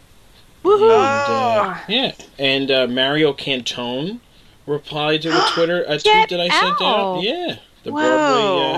[0.65, 0.91] Woohoo.
[0.91, 4.21] And, uh, yeah, and uh, Mario Cantone
[4.67, 6.83] replied to a Twitter a tweet that I sent out.
[6.83, 7.23] out.
[7.23, 8.01] Yeah, the Whoa.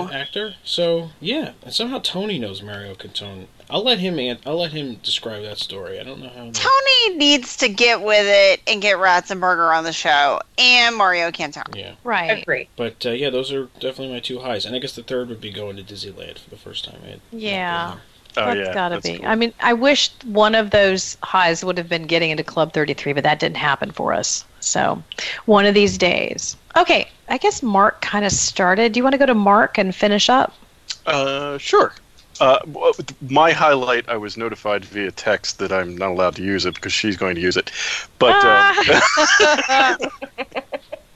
[0.07, 0.55] Broadway uh, actor.
[0.63, 3.47] So yeah, and somehow Tony knows Mario Cantone.
[3.69, 4.19] I'll let him.
[4.19, 5.99] An- I'll let him describe that story.
[5.99, 6.45] I don't know how.
[6.45, 11.31] that- Tony needs to get with it and get Ratzenberger on the show and Mario
[11.31, 11.75] Cantone.
[11.75, 12.41] Yeah, Right.
[12.43, 12.69] Agree.
[12.75, 15.41] but uh, yeah, those are definitely my two highs, and I guess the third would
[15.41, 16.99] be going to Disneyland for the first time.
[17.03, 17.95] I had not been Yeah.
[18.37, 18.73] Oh That's yeah.
[18.73, 19.17] gotta that's be.
[19.19, 19.27] cool.
[19.27, 23.13] I mean, I wish one of those highs would have been getting into Club 33,
[23.13, 24.43] but that didn't happen for us.
[24.59, 25.01] So,
[25.45, 26.57] one of these days.
[26.77, 28.91] Okay, I guess Mark kind of started.
[28.91, 30.53] Do you want to go to Mark and finish up?
[31.05, 31.93] Uh, sure.
[32.39, 32.59] Uh,
[33.21, 36.91] my highlight, I was notified via text that I'm not allowed to use it because
[36.91, 37.71] she's going to use it.
[38.19, 38.73] But Ah.
[39.97, 39.97] um,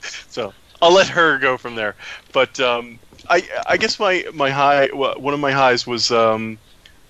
[0.00, 1.94] so I'll let her go from there.
[2.32, 6.58] But um, I, I guess my my high, one of my highs was um,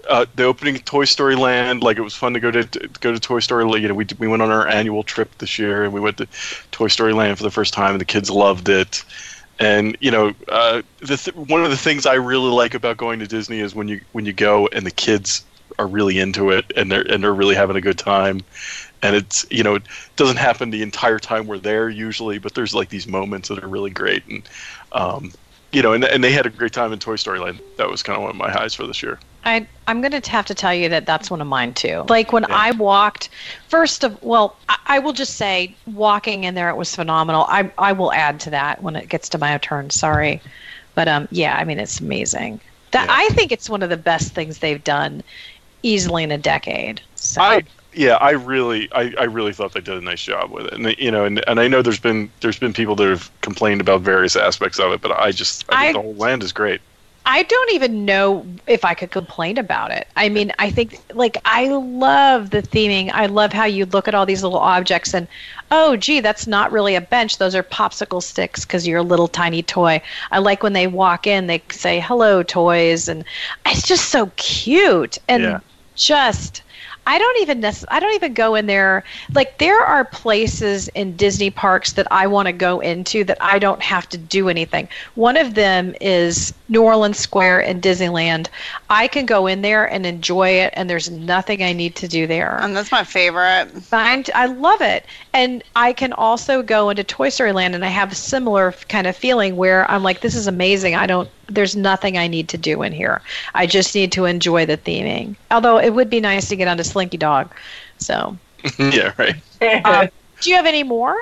[0.09, 1.83] uh, the opening Toy Story Land.
[1.83, 3.65] Like it was fun to go to, to go to Toy Story.
[3.65, 3.83] Land.
[3.83, 6.27] You know, we we went on our annual trip this year, and we went to
[6.71, 9.05] Toy Story Land for the first time, and the kids loved it.
[9.59, 13.19] And you know, uh, the th- one of the things I really like about going
[13.19, 15.45] to Disney is when you when you go and the kids
[15.79, 18.41] are really into it and they're and they're really having a good time.
[19.03, 19.83] And it's you know it
[20.17, 23.69] doesn't happen the entire time we're there usually, but there's like these moments that are
[23.69, 24.49] really great and
[24.93, 25.33] um,
[25.73, 27.61] you know and and they had a great time in Toy Story Land.
[27.77, 29.19] That was kind of one of my highs for this year.
[29.45, 32.05] I I'm going to have to tell you that that's one of mine too.
[32.09, 32.55] Like when Yeah.
[32.57, 33.31] I walked,
[33.69, 37.47] first of well, I, I will just say walking in there it was phenomenal.
[37.49, 39.91] I I will add to that when it gets to my turn.
[39.91, 40.41] Sorry,
[40.95, 42.61] but um yeah, I mean it's amazing.
[42.93, 43.15] That Yeah.
[43.17, 45.23] I think it's one of the best things they've done,
[45.83, 47.01] easily in a decade.
[47.15, 50.67] So I yeah, I really, I, I really thought they did a nice job with
[50.67, 53.31] it, and you know, and, and I know there's been there's been people that have
[53.41, 56.43] complained about various aspects of it, but I just I think I- the whole land
[56.45, 56.81] is great.
[57.27, 60.09] I don't even know if I could complain about it.
[60.17, 63.11] I mean, I think like I love the theming.
[63.13, 65.29] I love how you look at all these little objects and
[65.71, 67.39] oh, gee, that's not really a bench.
[67.39, 70.03] Those are popsicle sticks because you're a little tiny toy.
[70.33, 73.25] I like when they walk in, they say hello, toys, and
[73.67, 75.61] it's just so cute and Yeah.
[75.95, 76.63] just.
[77.07, 79.05] I don't even necess- I don't even go in there.
[79.35, 83.59] Like there are places in Disney parks that I want to go into that I
[83.59, 84.89] don't have to do anything.
[85.15, 88.49] One of them is New Orleans Square in Disneyland.
[88.89, 92.27] I can go in there and enjoy it, and there's nothing I need to do
[92.27, 92.59] there.
[92.61, 93.69] And that's my favorite.
[93.93, 95.05] I, I love it.
[95.33, 99.07] And I can also go into Toy Story Land and I have a similar kind
[99.07, 100.95] of feeling where I'm like, this is amazing.
[100.95, 103.23] I don't, there's nothing I need to do in here.
[103.55, 105.37] I just need to enjoy the theming.
[105.51, 107.51] Although it would be nice to get onto Slinky Dog.
[107.99, 108.37] So,
[108.79, 109.37] yeah, right.
[109.85, 110.09] um,
[110.41, 111.15] do you have any more?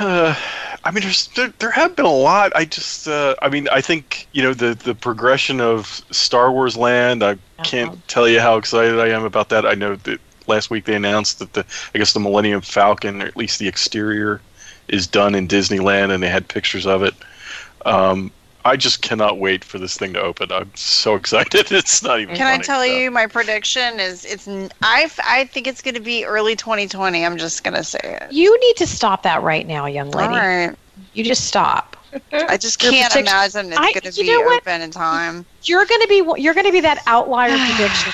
[0.00, 0.34] Uh,
[0.84, 2.52] I mean, there's there, there have been a lot.
[2.54, 6.76] I just, uh, I mean, I think you know the the progression of Star Wars
[6.76, 7.22] Land.
[7.24, 7.96] I can't Uh-huh.
[8.06, 9.66] tell you how excited I am about that.
[9.66, 13.26] I know that last week they announced that the, I guess the Millennium Falcon, or
[13.26, 14.40] at least the exterior,
[14.88, 17.14] is done in Disneyland, and they had pictures of it.
[17.84, 18.30] Um,
[18.66, 20.50] I just cannot wait for this thing to open.
[20.50, 21.70] I'm so excited.
[21.72, 22.34] It's not even.
[22.34, 22.84] Can I tell so.
[22.84, 24.48] you my prediction is it's
[24.82, 27.24] I I think it's going to be early 2020.
[27.24, 28.32] I'm just going to say it.
[28.32, 30.34] You need to stop that right now, young lady.
[30.34, 30.74] All right.
[31.12, 31.96] You just stop.
[32.32, 34.62] I just Your can't imagine it's I- going to you be know what?
[34.62, 35.46] open in time.
[35.62, 38.12] You're going to be you're going to be that outlier prediction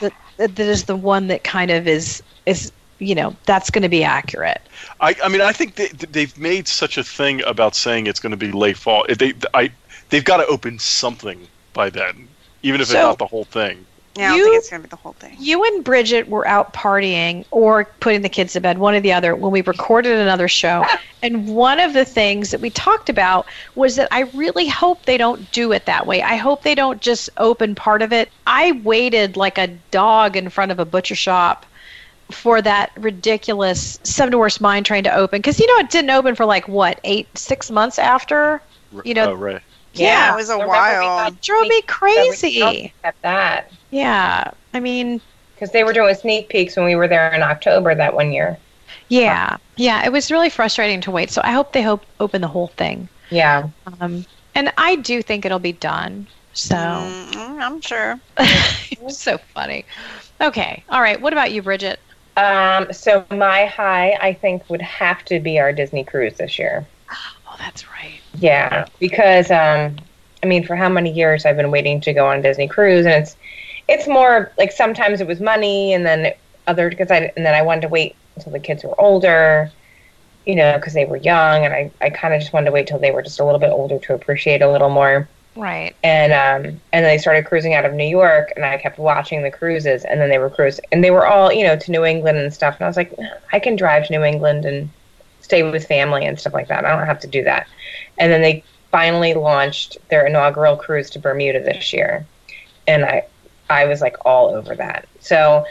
[0.00, 3.82] that, that that is the one that kind of is is you know that's going
[3.82, 4.60] to be accurate.
[5.00, 8.30] I, I mean, I think they, they've made such a thing about saying it's going
[8.32, 9.06] to be late fall.
[9.08, 9.72] They, I,
[10.10, 12.28] they've got to open something by then,
[12.62, 13.86] even if it's not the whole thing.
[14.16, 15.36] Yeah, I You- think it's going to be the whole thing.
[15.38, 19.12] You and Bridgette were out partying or putting the kids to bed, one or the
[19.12, 20.84] other, when we recorded another show.
[21.22, 23.44] And one of the things that we talked about
[23.74, 26.22] was that I really hope they don't do it that way.
[26.22, 28.30] I hope they don't just open part of it.
[28.46, 31.66] I waited like a dog in front of a butcher shop
[32.30, 36.34] for that ridiculous Seven Dwarfs Mine Train to open because you know it didn't open
[36.34, 38.62] for like what eight six months after.
[39.04, 39.60] You know- oh, right.
[39.94, 41.26] Yeah, it was a So remember while.
[41.28, 42.94] It drove me crazy.
[43.04, 43.72] At that.
[43.90, 45.20] Yeah, I mean,
[45.54, 48.58] Because they were doing sneak peeks when we were there in October that one year.
[49.08, 51.30] Yeah, yeah, it was really frustrating to wait.
[51.30, 53.08] So I hope they hope open the whole thing.
[53.30, 53.68] Yeah.
[54.00, 54.24] Um,
[54.54, 56.26] and I do think it'll be done.
[56.52, 58.20] So Mm, I'm sure.
[58.38, 59.86] it's so funny.
[60.40, 61.20] Okay, all right.
[61.20, 61.98] What about you, Bridgette?
[62.36, 66.86] Um, so my high, I think, would have to be our Disney cruise this year.
[67.52, 68.19] Oh, that's right.
[68.38, 69.96] Yeah, because um,
[70.42, 73.06] I mean, for how many years I've been waiting to go on a Disney cruise,
[73.06, 73.36] and it's
[73.88, 76.32] it's more like sometimes it was money, and then
[76.66, 79.70] other because I and then I wanted to wait until the kids were older,
[80.46, 82.86] you know, because they were young, and I I kind of just wanted to wait
[82.86, 85.28] till they were just a little bit older to appreciate a little more.
[85.56, 85.96] Right.
[86.04, 89.50] And um, and they started cruising out of New York, and I kept watching the
[89.50, 92.38] cruises, and then they were cruising, and they were all you know to New England
[92.38, 93.12] and stuff, and I was like,
[93.52, 94.88] I can drive to New England and
[95.40, 96.84] stay with family and stuff like that.
[96.84, 97.66] I don't have to do that.
[98.20, 102.26] And then they finally launched their inaugural cruise to Bermuda this year,
[102.86, 103.24] and I
[103.70, 105.08] I was like all over that.
[105.20, 105.64] So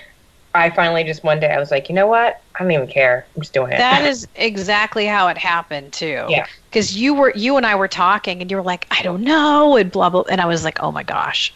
[0.55, 2.41] I finally just one day I was like, you know what?
[2.55, 3.27] I don't even care.
[3.35, 3.77] I'm just doing it.
[3.77, 6.25] That is exactly how it happened too.
[6.29, 6.47] Yeah.
[6.69, 9.77] Because you were you and I were talking, and you were like, I don't know,
[9.77, 11.53] and blah blah, and I was like, oh my gosh,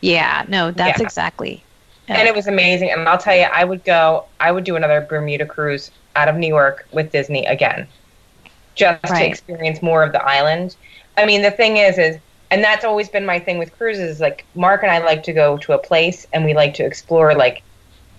[0.00, 1.04] yeah, no, that's Yeah.
[1.04, 1.66] exactly.
[2.08, 2.90] and it was amazing.
[2.90, 4.26] And I'll tell you, I would go.
[4.40, 7.88] I would do another Bermuda cruise out of New York with Disney again,
[8.76, 10.76] just to experience more of the island.
[11.16, 12.18] I mean, the thing is, is
[12.50, 14.16] and that's always been my thing with cruises.
[14.16, 16.84] is, Like Mark and I like to go to a place and we like to
[16.84, 17.62] explore like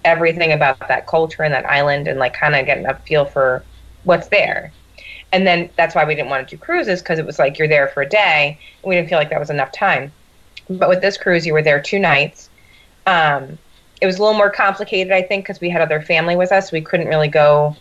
[0.03, 3.63] everything about that culture and that island and like kind of get a feel for
[4.03, 4.71] what's there.
[5.31, 7.67] And then that's why we didn't want to do cruises because it was like you're
[7.67, 8.57] there for a day.
[8.83, 10.11] And we didn't feel like that was enough time.
[10.69, 12.49] But with this cruise, you were there two nights.
[13.05, 13.57] Um,
[14.01, 16.71] it was a little more complicated, I think, because we had other family with us.
[16.71, 17.75] We couldn't really go,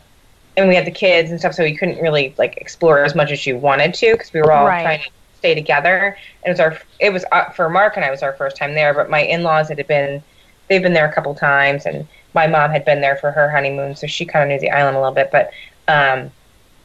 [0.57, 3.31] and we had the kids and stuff, so we couldn't really like explore as much
[3.31, 4.79] as you wanted to because we were all Right.
[4.79, 6.17] trying to stay together.
[6.45, 8.75] And it was our, it was uh, for Mark and I was our first time
[8.75, 10.25] there, but my in-laws had been,
[10.69, 13.95] they've been there a couple times, and my mom had been there for her honeymoon,
[13.97, 15.31] so she kind of knew the island a little bit.
[15.33, 15.51] But
[15.89, 16.33] um,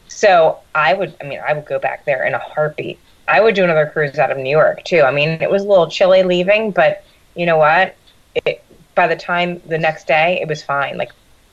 [0.08, 3.04] so I would, I mean, I would go back there in a heartbeat.
[3.28, 5.02] I would do another cruise out of New York too.
[5.02, 6.98] I mean, it was a little chilly leaving, but
[7.36, 7.98] you know what?
[8.36, 10.98] It, by the time the next day, it was fine.
[10.98, 11.12] Like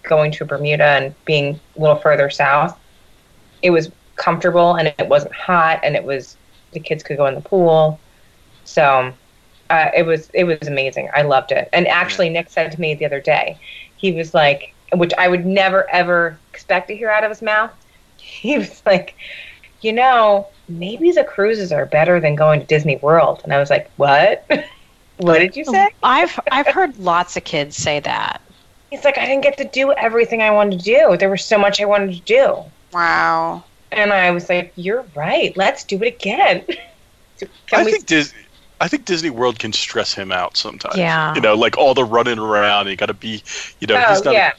[0.09, 2.79] going to Bermuda and being a little further south,
[3.63, 6.37] it was comfortable and it wasn't hot, and it was
[6.73, 8.01] the kids could go in the pool.
[8.65, 9.13] So
[9.71, 11.11] uh, it was it was amazing.
[11.15, 11.69] I loved it.
[11.73, 13.59] And actually, Nick said to me the other day,
[13.97, 17.73] he was like, which I would never ever expect to hear out of his mouth.
[18.21, 19.17] He was like,
[19.81, 23.41] you know, maybe the cruises are better than going to Disney World.
[23.43, 24.45] And I was like, what?
[25.17, 25.89] what did you say?
[26.03, 28.41] I've I've heard lots of kids say that.
[28.91, 31.17] He's like, I didn't get to do everything I wanted to do.
[31.17, 32.57] There was so much I wanted to do.
[32.93, 33.65] Wow.
[33.93, 35.57] And I was like, you're right.
[35.57, 36.65] Let's do it again.
[37.39, 37.93] Can I we?
[37.93, 38.35] think Dis-
[38.81, 40.97] I think Disney World can stress him out sometimes.
[40.97, 41.35] Yeah.
[41.35, 42.89] You know, like all the running around.
[42.89, 43.43] You got to be,
[43.81, 44.53] you know, oh he's not, yeah,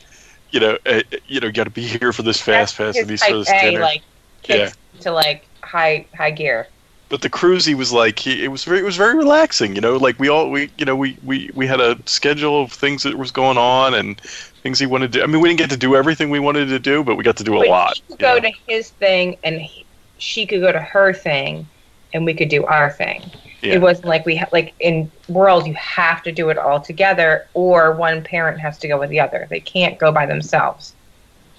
[0.51, 3.09] you know, uh, you know, got to be here for this fast That's pass and
[3.09, 3.81] his these for type this A, dinner.
[3.81, 4.01] like
[4.43, 6.67] kicks to like high high gear.
[7.09, 9.75] But the cruise, he was like, he, it was very, it was very relaxing.
[9.75, 12.71] You know, like we all, we, you know, we, we, we had a schedule of
[12.71, 15.19] things that was going on and things he wanted to.
[15.19, 15.23] do.
[15.23, 17.37] I mean, we didn't get to do everything we wanted to do, but we got
[17.37, 18.01] to do a But lot.
[18.19, 18.41] Go know?
[18.41, 19.85] to his thing, and he,
[20.19, 21.67] she could go to her thing,
[22.13, 23.23] and we could do our thing.
[23.61, 23.73] Yeah.
[23.73, 27.47] It wasn't like we ha- like in world you have to do it all together,
[27.53, 29.47] or one parent has to go with the other.
[29.49, 30.93] They can't go by themselves.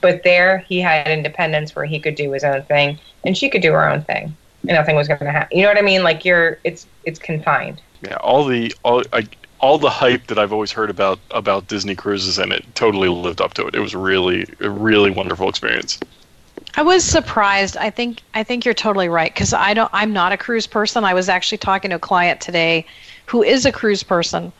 [0.00, 3.60] But there, he had independence where he could do his own thing, and she could
[3.60, 5.56] do her own thing, nothing was going to happen.
[5.56, 6.02] You know what I mean?
[6.02, 7.80] Like you're, it's it's confined.
[8.02, 9.26] Yeah, all the all I,
[9.60, 13.40] all the hype that I've always heard about about Disney cruises and it totally lived
[13.40, 13.74] up to it.
[13.74, 15.98] It was really a really wonderful experience.
[16.76, 17.76] I was surprised.
[17.76, 19.90] I think I think you're totally right because I don't.
[19.92, 21.04] I'm not a cruise person.
[21.04, 22.86] I was actually talking to a client today,
[23.26, 24.52] who is a cruise person,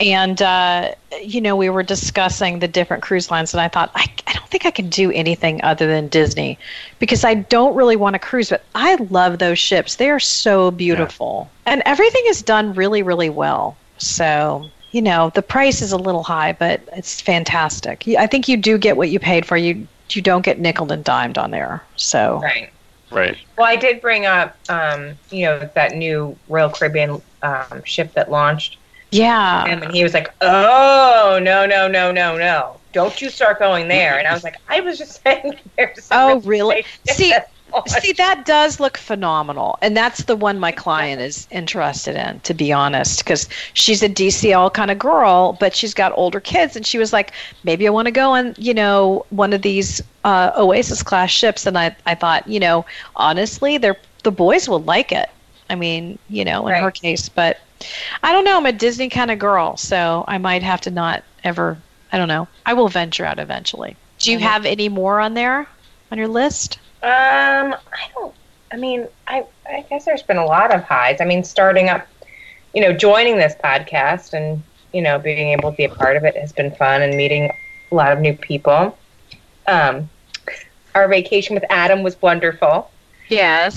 [0.00, 4.06] and uh, you know we were discussing the different cruise lines, and I thought I,
[4.26, 6.58] I don't think I can do anything other than Disney
[6.98, 9.96] because I don't really want to cruise, but I love those ships.
[9.96, 13.76] They are so beautiful, and everything is done really really well.
[13.98, 18.04] So you know the price is a little high, but it's fantastic.
[18.18, 19.56] I think you do get what you paid for.
[19.56, 21.82] You you don't get nickel and dimed on there.
[21.96, 22.70] So Right.
[23.12, 23.36] Right.
[23.58, 28.30] Well, I did bring up, um, you know, that new Royal Caribbean um, ship that
[28.30, 28.78] launched,
[29.12, 32.76] yeah, him, and he was like, "Oh no, no, no, no, no!
[32.92, 36.40] Don't you start going there!" And I was like, "I was just saying there's." Oh,
[36.40, 36.84] really?
[37.06, 37.48] See- that
[37.86, 42.40] see that does look phenomenal, and that's the one my client is interested in.
[42.40, 46.76] To be honest, because she's a DCL kind of girl, but she's got older kids,
[46.76, 47.32] and she was like,
[47.64, 51.66] maybe I want to go on, you know, one of these uh, Oasis class ships,
[51.66, 52.84] and I I thought, you know,
[53.16, 55.28] honestly, they're the boys will like it.
[55.70, 57.58] I mean, you know, in her case, but
[58.22, 58.56] I don't know.
[58.56, 61.78] I'm a Disney kind of girl, so I might have to not ever.
[62.12, 62.46] I don't know.
[62.66, 63.96] I will venture out eventually.
[64.18, 65.66] Do you have any more on there
[66.10, 66.78] on your list?
[67.02, 68.34] Um, I don't.
[68.72, 71.20] I mean, I I guess there's been a lot of highs.
[71.20, 72.06] I mean, starting up,
[72.74, 76.24] you know, joining this podcast and you know being able to be a part of
[76.24, 77.50] it has been fun and meeting
[77.90, 78.96] a lot of new people.
[79.66, 80.08] Um,
[80.94, 82.90] our vacation with Adam was wonderful.
[83.32, 83.74] Yes.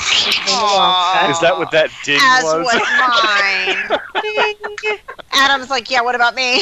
[0.50, 1.32] Aw.
[1.32, 2.66] Is that what that ding As was?
[2.66, 2.82] was
[4.22, 5.00] mine.
[5.32, 6.62] Adam's like, yeah, what about me?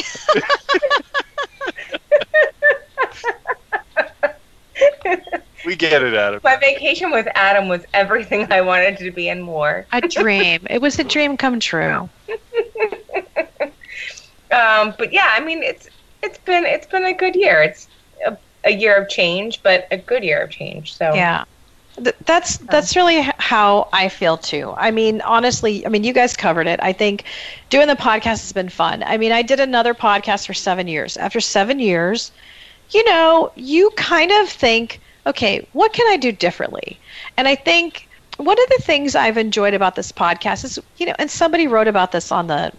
[5.66, 6.40] we get it, Adam.
[6.44, 9.86] My vacation with Adam was everything I wanted to be and more.
[9.92, 10.66] A dream.
[10.70, 12.08] it was a dream come true.
[14.50, 15.88] Um, but yeah, I mean, it's
[16.22, 17.60] it's been it's been a good year.
[17.60, 17.88] It's
[18.24, 20.94] a, a year of change, but a good year of change.
[20.94, 21.44] So Yeah.
[22.02, 24.74] Th- That's that's really how I feel too.
[24.76, 26.80] I mean, honestly, I mean, you guys covered it.
[26.82, 27.24] I think
[27.70, 29.02] doing the podcast has been fun.
[29.04, 31.16] I mean, I did another podcast for seven years.
[31.16, 32.32] After seven years,
[32.90, 37.00] you know, you kind of think, okay, what can I do differently?
[37.36, 41.14] And I think one of the things I've enjoyed about this podcast is, you know,
[41.18, 42.72] and somebody wrote about this on the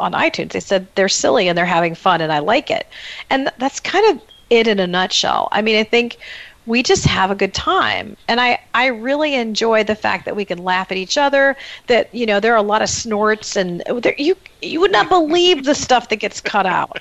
[0.00, 0.52] on iTunes.
[0.52, 2.86] They said they're silly and they're having fun, and I like it.
[3.30, 5.48] And that's kind of it in a nutshell.
[5.52, 6.16] I mean, I think
[6.66, 10.44] we just have a good time and i i really enjoy the fact that we
[10.44, 13.82] can laugh at each other that you know there are a lot of snorts and
[14.00, 17.00] there, you you would not believe the stuff that gets cut out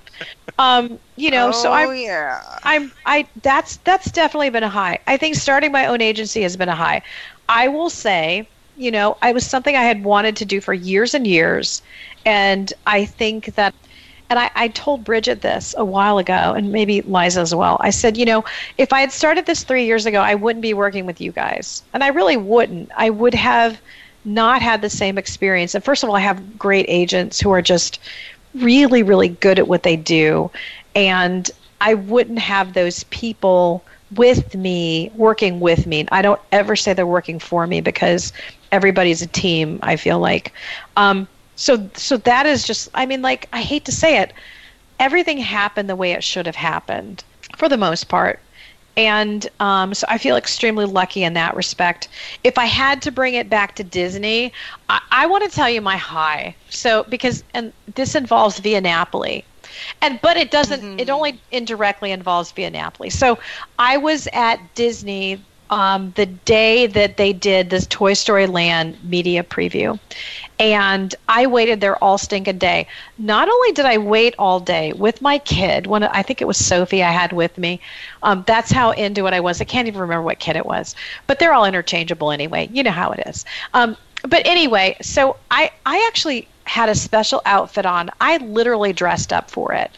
[0.59, 2.41] um you know so oh, i yeah.
[2.63, 4.99] I'm I that's that's definitely been a high.
[5.07, 7.01] I think starting my own agency has been a high.
[7.49, 11.13] I will say, you know, I was something I had wanted to do for years
[11.13, 11.81] and years,
[12.25, 13.73] and I think that.
[14.31, 17.75] And I, I told Bridgette this a while ago, and maybe Liza as well.
[17.81, 18.45] I said, you know,
[18.77, 21.83] if I had started this three years ago, I wouldn't be working with you guys.
[21.93, 22.89] And I really wouldn't.
[22.95, 23.81] I would have
[24.23, 25.75] not had the same experience.
[25.75, 27.99] And first of all, I have great agents who are just
[28.55, 30.49] really, really good at what they do.
[30.95, 33.83] And I wouldn't have those people
[34.15, 36.07] with me, working with me.
[36.09, 38.31] I don't ever say they're working for me because
[38.71, 40.53] everybody's a team, I feel like.
[40.95, 41.27] Um,
[41.61, 44.33] so, so that is just, I mean, like, I hate to say it,
[44.99, 47.23] everything happened the way it should have happened
[47.55, 48.39] for the most part.
[48.97, 52.07] And um, so I feel extremely lucky in that respect.
[52.43, 54.53] If I had to bring it back to Disney,
[54.89, 56.55] I, I want to tell you my high.
[56.69, 59.45] So because and this involves Via Napoli,
[60.01, 60.83] and but it doesn't.
[60.97, 63.09] It only indirectly involves Via Napoli.
[63.11, 63.39] So
[63.79, 69.41] I was at Disney um, the day that they did this Toy Story Land media
[69.41, 69.97] preview.
[70.59, 72.87] And I waited there all stinking day.
[73.17, 76.63] Not only did I wait all day with my kid, when I think it was
[76.63, 77.79] Sophie I had with me.
[78.21, 79.61] Um, that's how into it I was.
[79.61, 80.93] I can't even remember what kid it was,
[81.25, 82.69] but they're all interchangeable anyway.
[82.71, 83.45] You know how it is.
[83.73, 88.11] Um, but anyway, so I I actually had a special outfit on.
[88.19, 89.89] I literally dressed up for it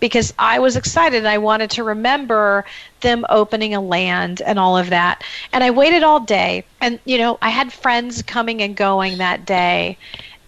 [0.00, 2.64] because I was excited and I wanted to remember
[3.00, 5.22] them opening a land and all of that.
[5.52, 6.64] And I waited all day.
[6.80, 9.98] And, you know, I had friends coming and going that day.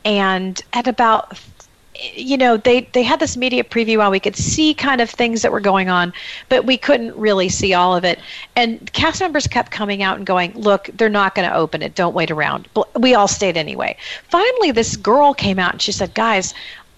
[0.05, 1.39] And at about
[2.15, 5.43] you know they they had this media preview while we could see kind of things
[5.43, 6.13] that were going on
[6.49, 8.19] but we couldn't really see all of it
[8.57, 11.95] and cast members kept coming out and going look they're not going to open it
[11.95, 13.97] don't wait around but we all stayed anyway
[14.29, 16.55] finally this girl came out and she said guys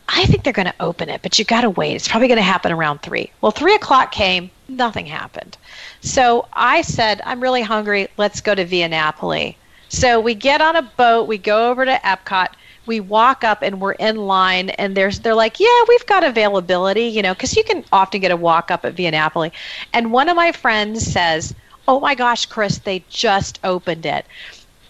[0.09, 1.95] I think they're going to open it, but you got to wait.
[1.95, 3.31] It's probably going to happen around three.
[3.41, 5.57] Well, three o'clock came, nothing happened.
[6.01, 8.09] So I said, I'm really hungry.
[8.17, 9.57] Let's go to Via Napoli.
[9.89, 12.49] So we get on a boat, we go over to Epcot,
[12.87, 17.05] we walk up and we're in line and there's they're like, "Yeah, we've got availability,
[17.05, 19.53] you know, cuz you can often get a walk up at Via Napoli."
[19.93, 21.55] And one of my friends says,
[21.87, 24.27] "Oh my gosh, Chris, they just opened it."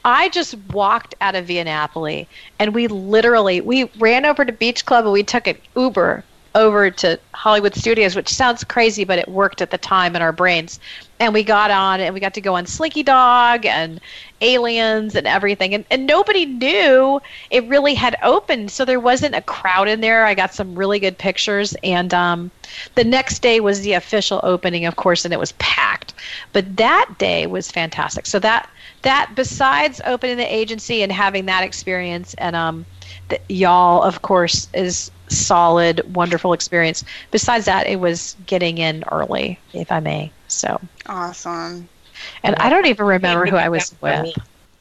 [0.04, 2.28] I just walked out of Via Napoli
[2.58, 6.24] and we literally we ran over to Beach Club and we took an Uber
[6.54, 10.32] over to Hollywood Studios, which sounds crazy, but it worked at the time in our
[10.32, 10.80] brains.
[11.18, 14.00] And we got on and we got to go on Slinky Dog and
[14.40, 15.72] Aliens and everything.
[15.72, 18.70] And, and nobody knew it really had opened.
[18.70, 20.26] So there wasn't a crowd in there.
[20.26, 21.74] I got some really good pictures.
[21.82, 22.50] And um,
[22.96, 26.12] the next day was the official opening, of course, and it was packed.
[26.52, 28.26] But that day was fantastic.
[28.26, 28.68] So that
[29.02, 32.86] that besides opening the agency and having that experience and um
[33.28, 37.04] the, y'all of course is solid wonderful experience.
[37.30, 40.80] Besides that it was getting in early if i may so.
[41.06, 41.88] Awesome.
[42.42, 44.36] and i don't even remember who i was with.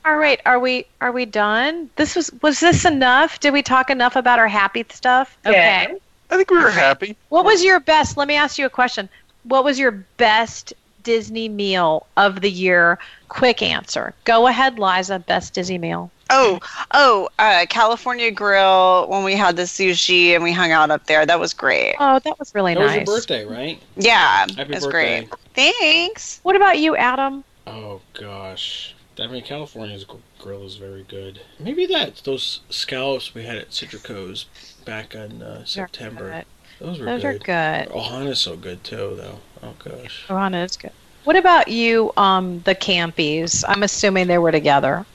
[0.05, 1.89] all right are we are we done?
[1.95, 3.39] This was was this enough?
[3.39, 5.37] Did we talk enough about our happy stuff?
[5.45, 5.95] Okay.
[6.29, 7.17] I think we were happy.
[7.29, 9.09] what was your best let me ask you a question.
[9.43, 10.73] What was your best
[11.03, 12.97] disney meal of the year
[13.29, 16.61] quick answer go ahead liza best disney meal Oh,
[16.93, 21.25] oh, uh, California Grill when we had the sushi and we hung out up there.
[21.25, 21.95] That was great.
[21.99, 23.81] oh that was really That was nice your birthday, right?
[23.97, 25.25] Yeah, Happy was birthday.
[25.25, 25.39] great.
[25.53, 26.39] Thanks.
[26.43, 30.05] what about you adam Oh gosh, I mean California's
[30.39, 31.41] grill is very good.
[31.59, 34.45] Maybe that those scallops we had at Citrico's
[34.85, 36.43] back in uh, September.
[36.81, 37.43] Those were Those are good.
[37.43, 37.89] good.
[37.89, 39.39] Ohana's so good too, though.
[39.63, 40.25] Oh gosh.
[40.27, 40.91] Ohana is good.
[41.23, 43.63] What about you, um, the Campies?
[43.67, 45.05] I'm assuming they were together.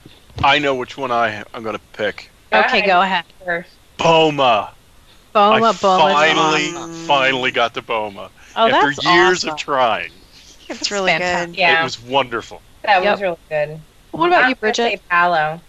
[0.44, 2.30] I know which one I I'm gonna pick.
[2.52, 3.24] Okay, go ahead.
[3.44, 3.70] First.
[3.96, 4.72] Boma.
[5.32, 5.72] Boma, I Boma.
[6.14, 6.92] finally, awesome.
[7.06, 9.50] finally got to Boma Oh, after that's years awesome.
[9.50, 10.10] of trying.
[10.68, 11.50] It's really fantastic.
[11.52, 11.58] good.
[11.58, 12.62] Yeah, It was wonderful.
[12.82, 13.12] that Yep.
[13.14, 13.80] was really good.
[14.12, 14.76] What about I'm you, gonna Bridgette?
[14.76, 15.60] say Palo.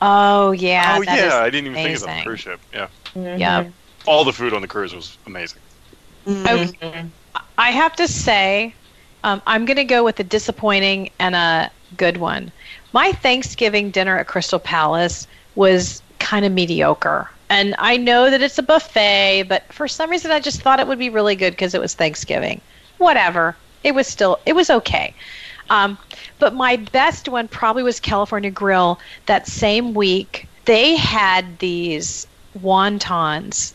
[0.00, 0.96] Oh, yeah.
[0.98, 2.60] oh that yeah, is- I didn't even think of that on the cruise ship.
[2.74, 3.38] Yeah, Mhm.
[3.38, 3.64] Yeah.
[4.06, 5.60] All the food on the cruise was amazing.
[6.26, 6.68] Mm.
[6.68, 7.04] Okay.
[7.58, 8.74] I have to say,
[9.24, 12.50] um, I'm going to go with a disappointing and a good one.
[12.92, 17.30] My Thanksgiving dinner at Crystal Palace was kind of mediocre.
[17.50, 20.86] And I know that it's a buffet, but for some reason I just thought it
[20.86, 22.60] would be really good because it was Thanksgiving.
[22.98, 23.56] Whatever.
[23.84, 25.14] It was still, it was okay.
[25.68, 25.98] Um,
[26.38, 30.48] but my best one probably was California Grill that same week.
[30.64, 32.26] They had these
[32.58, 33.74] wontons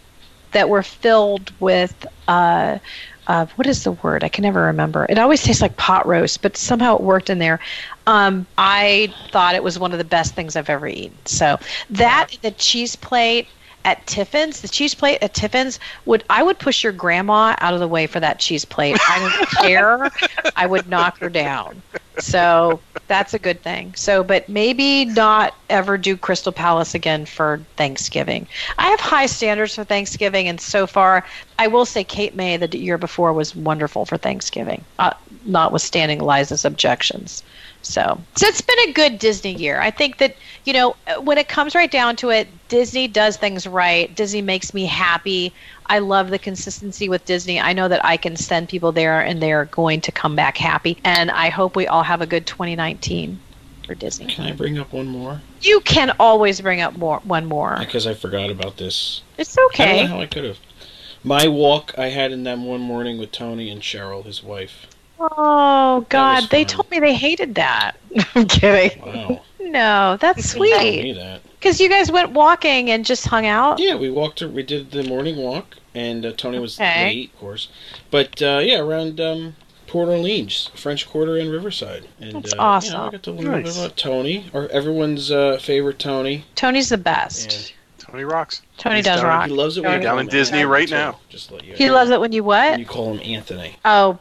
[0.58, 2.80] that were filled with uh,
[3.28, 4.24] uh, what is the word?
[4.24, 5.06] I can never remember.
[5.08, 7.60] It always tastes like pot roast, but somehow it worked in there.
[8.08, 11.16] Um, I thought it was one of the best things I've ever eaten.
[11.26, 11.60] So
[11.92, 13.48] that the cheese plate
[13.86, 17.80] at Tiffin's, the cheese plate at Tiffin's would I would push your grandma out of
[17.80, 18.98] the way for that cheese plate.
[19.08, 20.10] I don't care.
[20.56, 21.84] I would knock her down.
[22.18, 23.94] So that's a good thing.
[23.96, 28.48] So, but maybe not ever do Crystal Palace again for Thanksgiving.
[28.78, 31.26] I have high standards for Thanksgiving, and so far,
[31.58, 35.14] I will say Cape May the year before was wonderful for Thanksgiving, uh,
[35.46, 37.44] notwithstanding Liza's objections.
[37.88, 39.80] So, so it's been a good Disney year.
[39.80, 40.36] I think that
[40.66, 44.14] you know when it comes right down to it, Disney does things right.
[44.14, 45.54] Disney makes me happy.
[45.86, 47.62] I love the consistency with Disney.
[47.62, 50.98] I know that I can send people there and they're going to come back happy.
[51.06, 53.40] And I hope we all have a good 2019
[53.86, 54.26] for Disney.
[54.26, 55.42] Can I bring up one more?
[55.62, 57.78] You can always bring up more one more.
[57.80, 59.22] Because I forgot about this.
[59.38, 60.02] It's I okay.
[60.04, 60.60] know how I could have.
[61.24, 64.88] My walk I had in them one morning with Tony and Cheryl, his wife.
[65.20, 67.98] Oh God, they told me they hated that.
[68.36, 69.02] I'm kidding.
[69.02, 69.42] Wow.
[69.60, 71.04] No, that's sweet.
[71.04, 71.42] me that.
[71.60, 73.80] Because you guys went walking and just hung out.
[73.80, 74.42] Yeah, we walked.
[74.42, 77.06] We did the morning walk, and uh, Tony was Okay.
[77.06, 77.68] late, of course.
[78.12, 79.56] But uh, yeah, around um,
[79.88, 82.08] Port Orleans, French Quarter, and Riverside.
[82.20, 82.92] And, That's uh, awesome.
[82.94, 83.78] You know, I got to learn Nice.
[83.78, 86.46] about Tony, or everyone's uh, favorite Tony.
[86.56, 87.74] Tony's the best.
[88.08, 88.62] And Tony rocks.
[88.78, 89.48] Tony He's does down- rock.
[89.48, 91.20] He loves it when Down you call in Disney Anthony, right now.
[91.30, 91.94] Just let you He know.
[91.94, 92.72] loves it when you what?
[92.72, 93.76] When you call him Anthony.
[93.86, 94.18] Oh.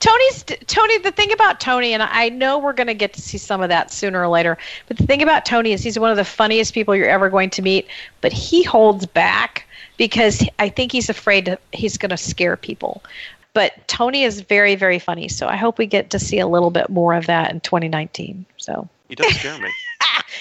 [0.00, 0.98] Tony's Tony.
[0.98, 3.68] The thing about Tony, and I know we're going to get to see some of
[3.70, 4.56] that sooner or later.
[4.86, 7.50] But the thing about Tony is he's one of the funniest people you're ever going
[7.50, 7.88] to meet.
[8.20, 9.66] But he holds back
[9.96, 13.02] because I think he's afraid he's going to scare people.
[13.54, 15.26] But Tony is very, very funny.
[15.28, 18.46] So I hope we get to see a little bit more of that in 2019.
[18.58, 19.70] So He does scare me.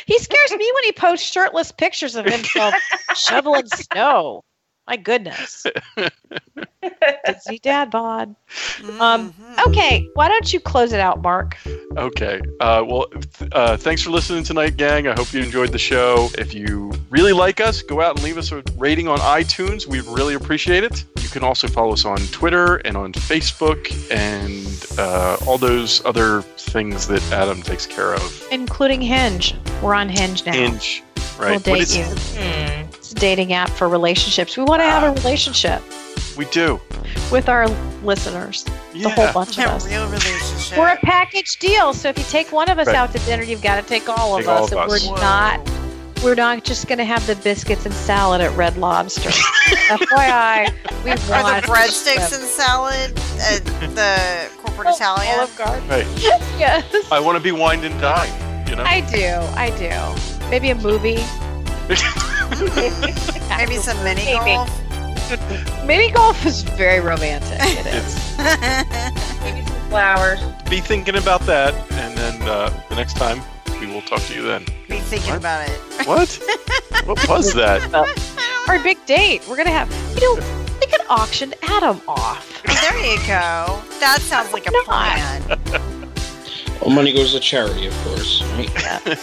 [0.06, 2.74] he scares me when he posts shirtless pictures of himself
[3.16, 4.44] shoveling snow.
[4.88, 5.66] My goodness.
[7.26, 8.36] Disney dad bod.
[9.00, 9.68] Um, Mhm.
[9.68, 11.58] Okay, why don't you close it out, Mark?
[11.98, 12.40] Okay.
[12.60, 15.08] Uh, well, th- uh, thanks for listening tonight, gang.
[15.08, 16.30] I hope you enjoyed the show.
[16.38, 19.86] If you really like us, go out and leave us a rating on iTunes.
[19.88, 21.04] We really appreciate it.
[21.22, 24.66] You can also follow us on Twitter and on Facebook and
[25.00, 28.48] uh, all those other things that Adam takes care of.
[28.52, 29.56] Including Hinge.
[29.82, 30.54] We're on Hinge now.
[30.54, 31.04] Hinge,
[31.38, 31.52] right?
[31.52, 32.04] We'll date you.
[32.06, 32.86] Hmm.
[32.94, 34.58] It's a dating app for relationships.
[34.58, 35.08] We want to have Ah.
[35.08, 35.82] a relationship
[36.38, 36.80] We do.
[37.32, 37.68] with our
[38.04, 39.04] listeners, yeah.
[39.04, 39.32] the whole Yeah.
[39.34, 39.86] bunch of us.
[39.88, 40.78] real relationship.
[40.78, 42.96] We're a package deal, so if you take one of us Right.
[42.96, 44.72] out to dinner, you've got to take all of Take all us.
[44.72, 44.90] of us.
[45.06, 45.22] we're Whoa.
[45.22, 45.60] not
[46.24, 49.30] we're not just going to have the biscuits and salad at Red Lobster.
[49.88, 50.68] FYI,
[51.04, 53.64] we Or want the breadsticks and salad at
[53.96, 55.38] the corporate Italian.
[55.38, 55.88] Olive Garden.
[55.88, 56.08] Right.
[56.58, 56.84] Yes.
[57.12, 58.68] I want to be wined and dined.
[58.68, 58.84] You know.
[58.84, 59.28] I do.
[59.56, 60.37] I do.
[60.50, 61.18] Maybe a movie.
[63.50, 64.34] Maybe some mini Maybe.
[64.56, 65.86] golf.
[65.86, 67.60] Mini golf is very romantic.
[67.62, 68.38] It is.
[69.42, 70.40] Maybe some flowers.
[70.70, 73.42] be thinking about that, and then uh, the next time
[73.82, 74.64] we will talk to you then.
[74.88, 75.40] Be thinking What?
[75.40, 76.08] about it.
[76.08, 76.40] What?
[77.06, 77.94] what was that?
[78.70, 79.46] Our big date.
[79.50, 79.92] We're gonna have.
[80.22, 82.64] You know, we could auction Adam off.
[82.64, 83.82] There you go.
[84.00, 84.86] That sounds like a Not.
[84.86, 85.60] plan.
[86.82, 88.44] All money goes to charity, of course.
[88.54, 89.20] Right?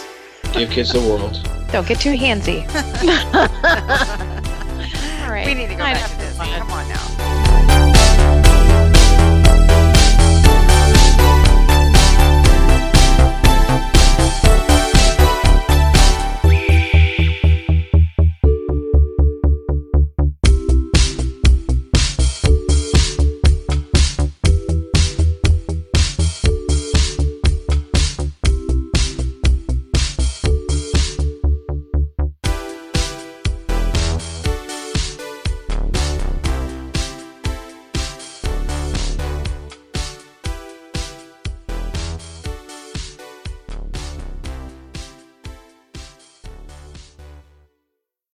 [0.55, 1.45] Give kids the world.
[1.73, 2.63] Don't get too handsy.
[5.25, 5.45] All right.
[5.45, 7.91] We need to go I back to Come on now.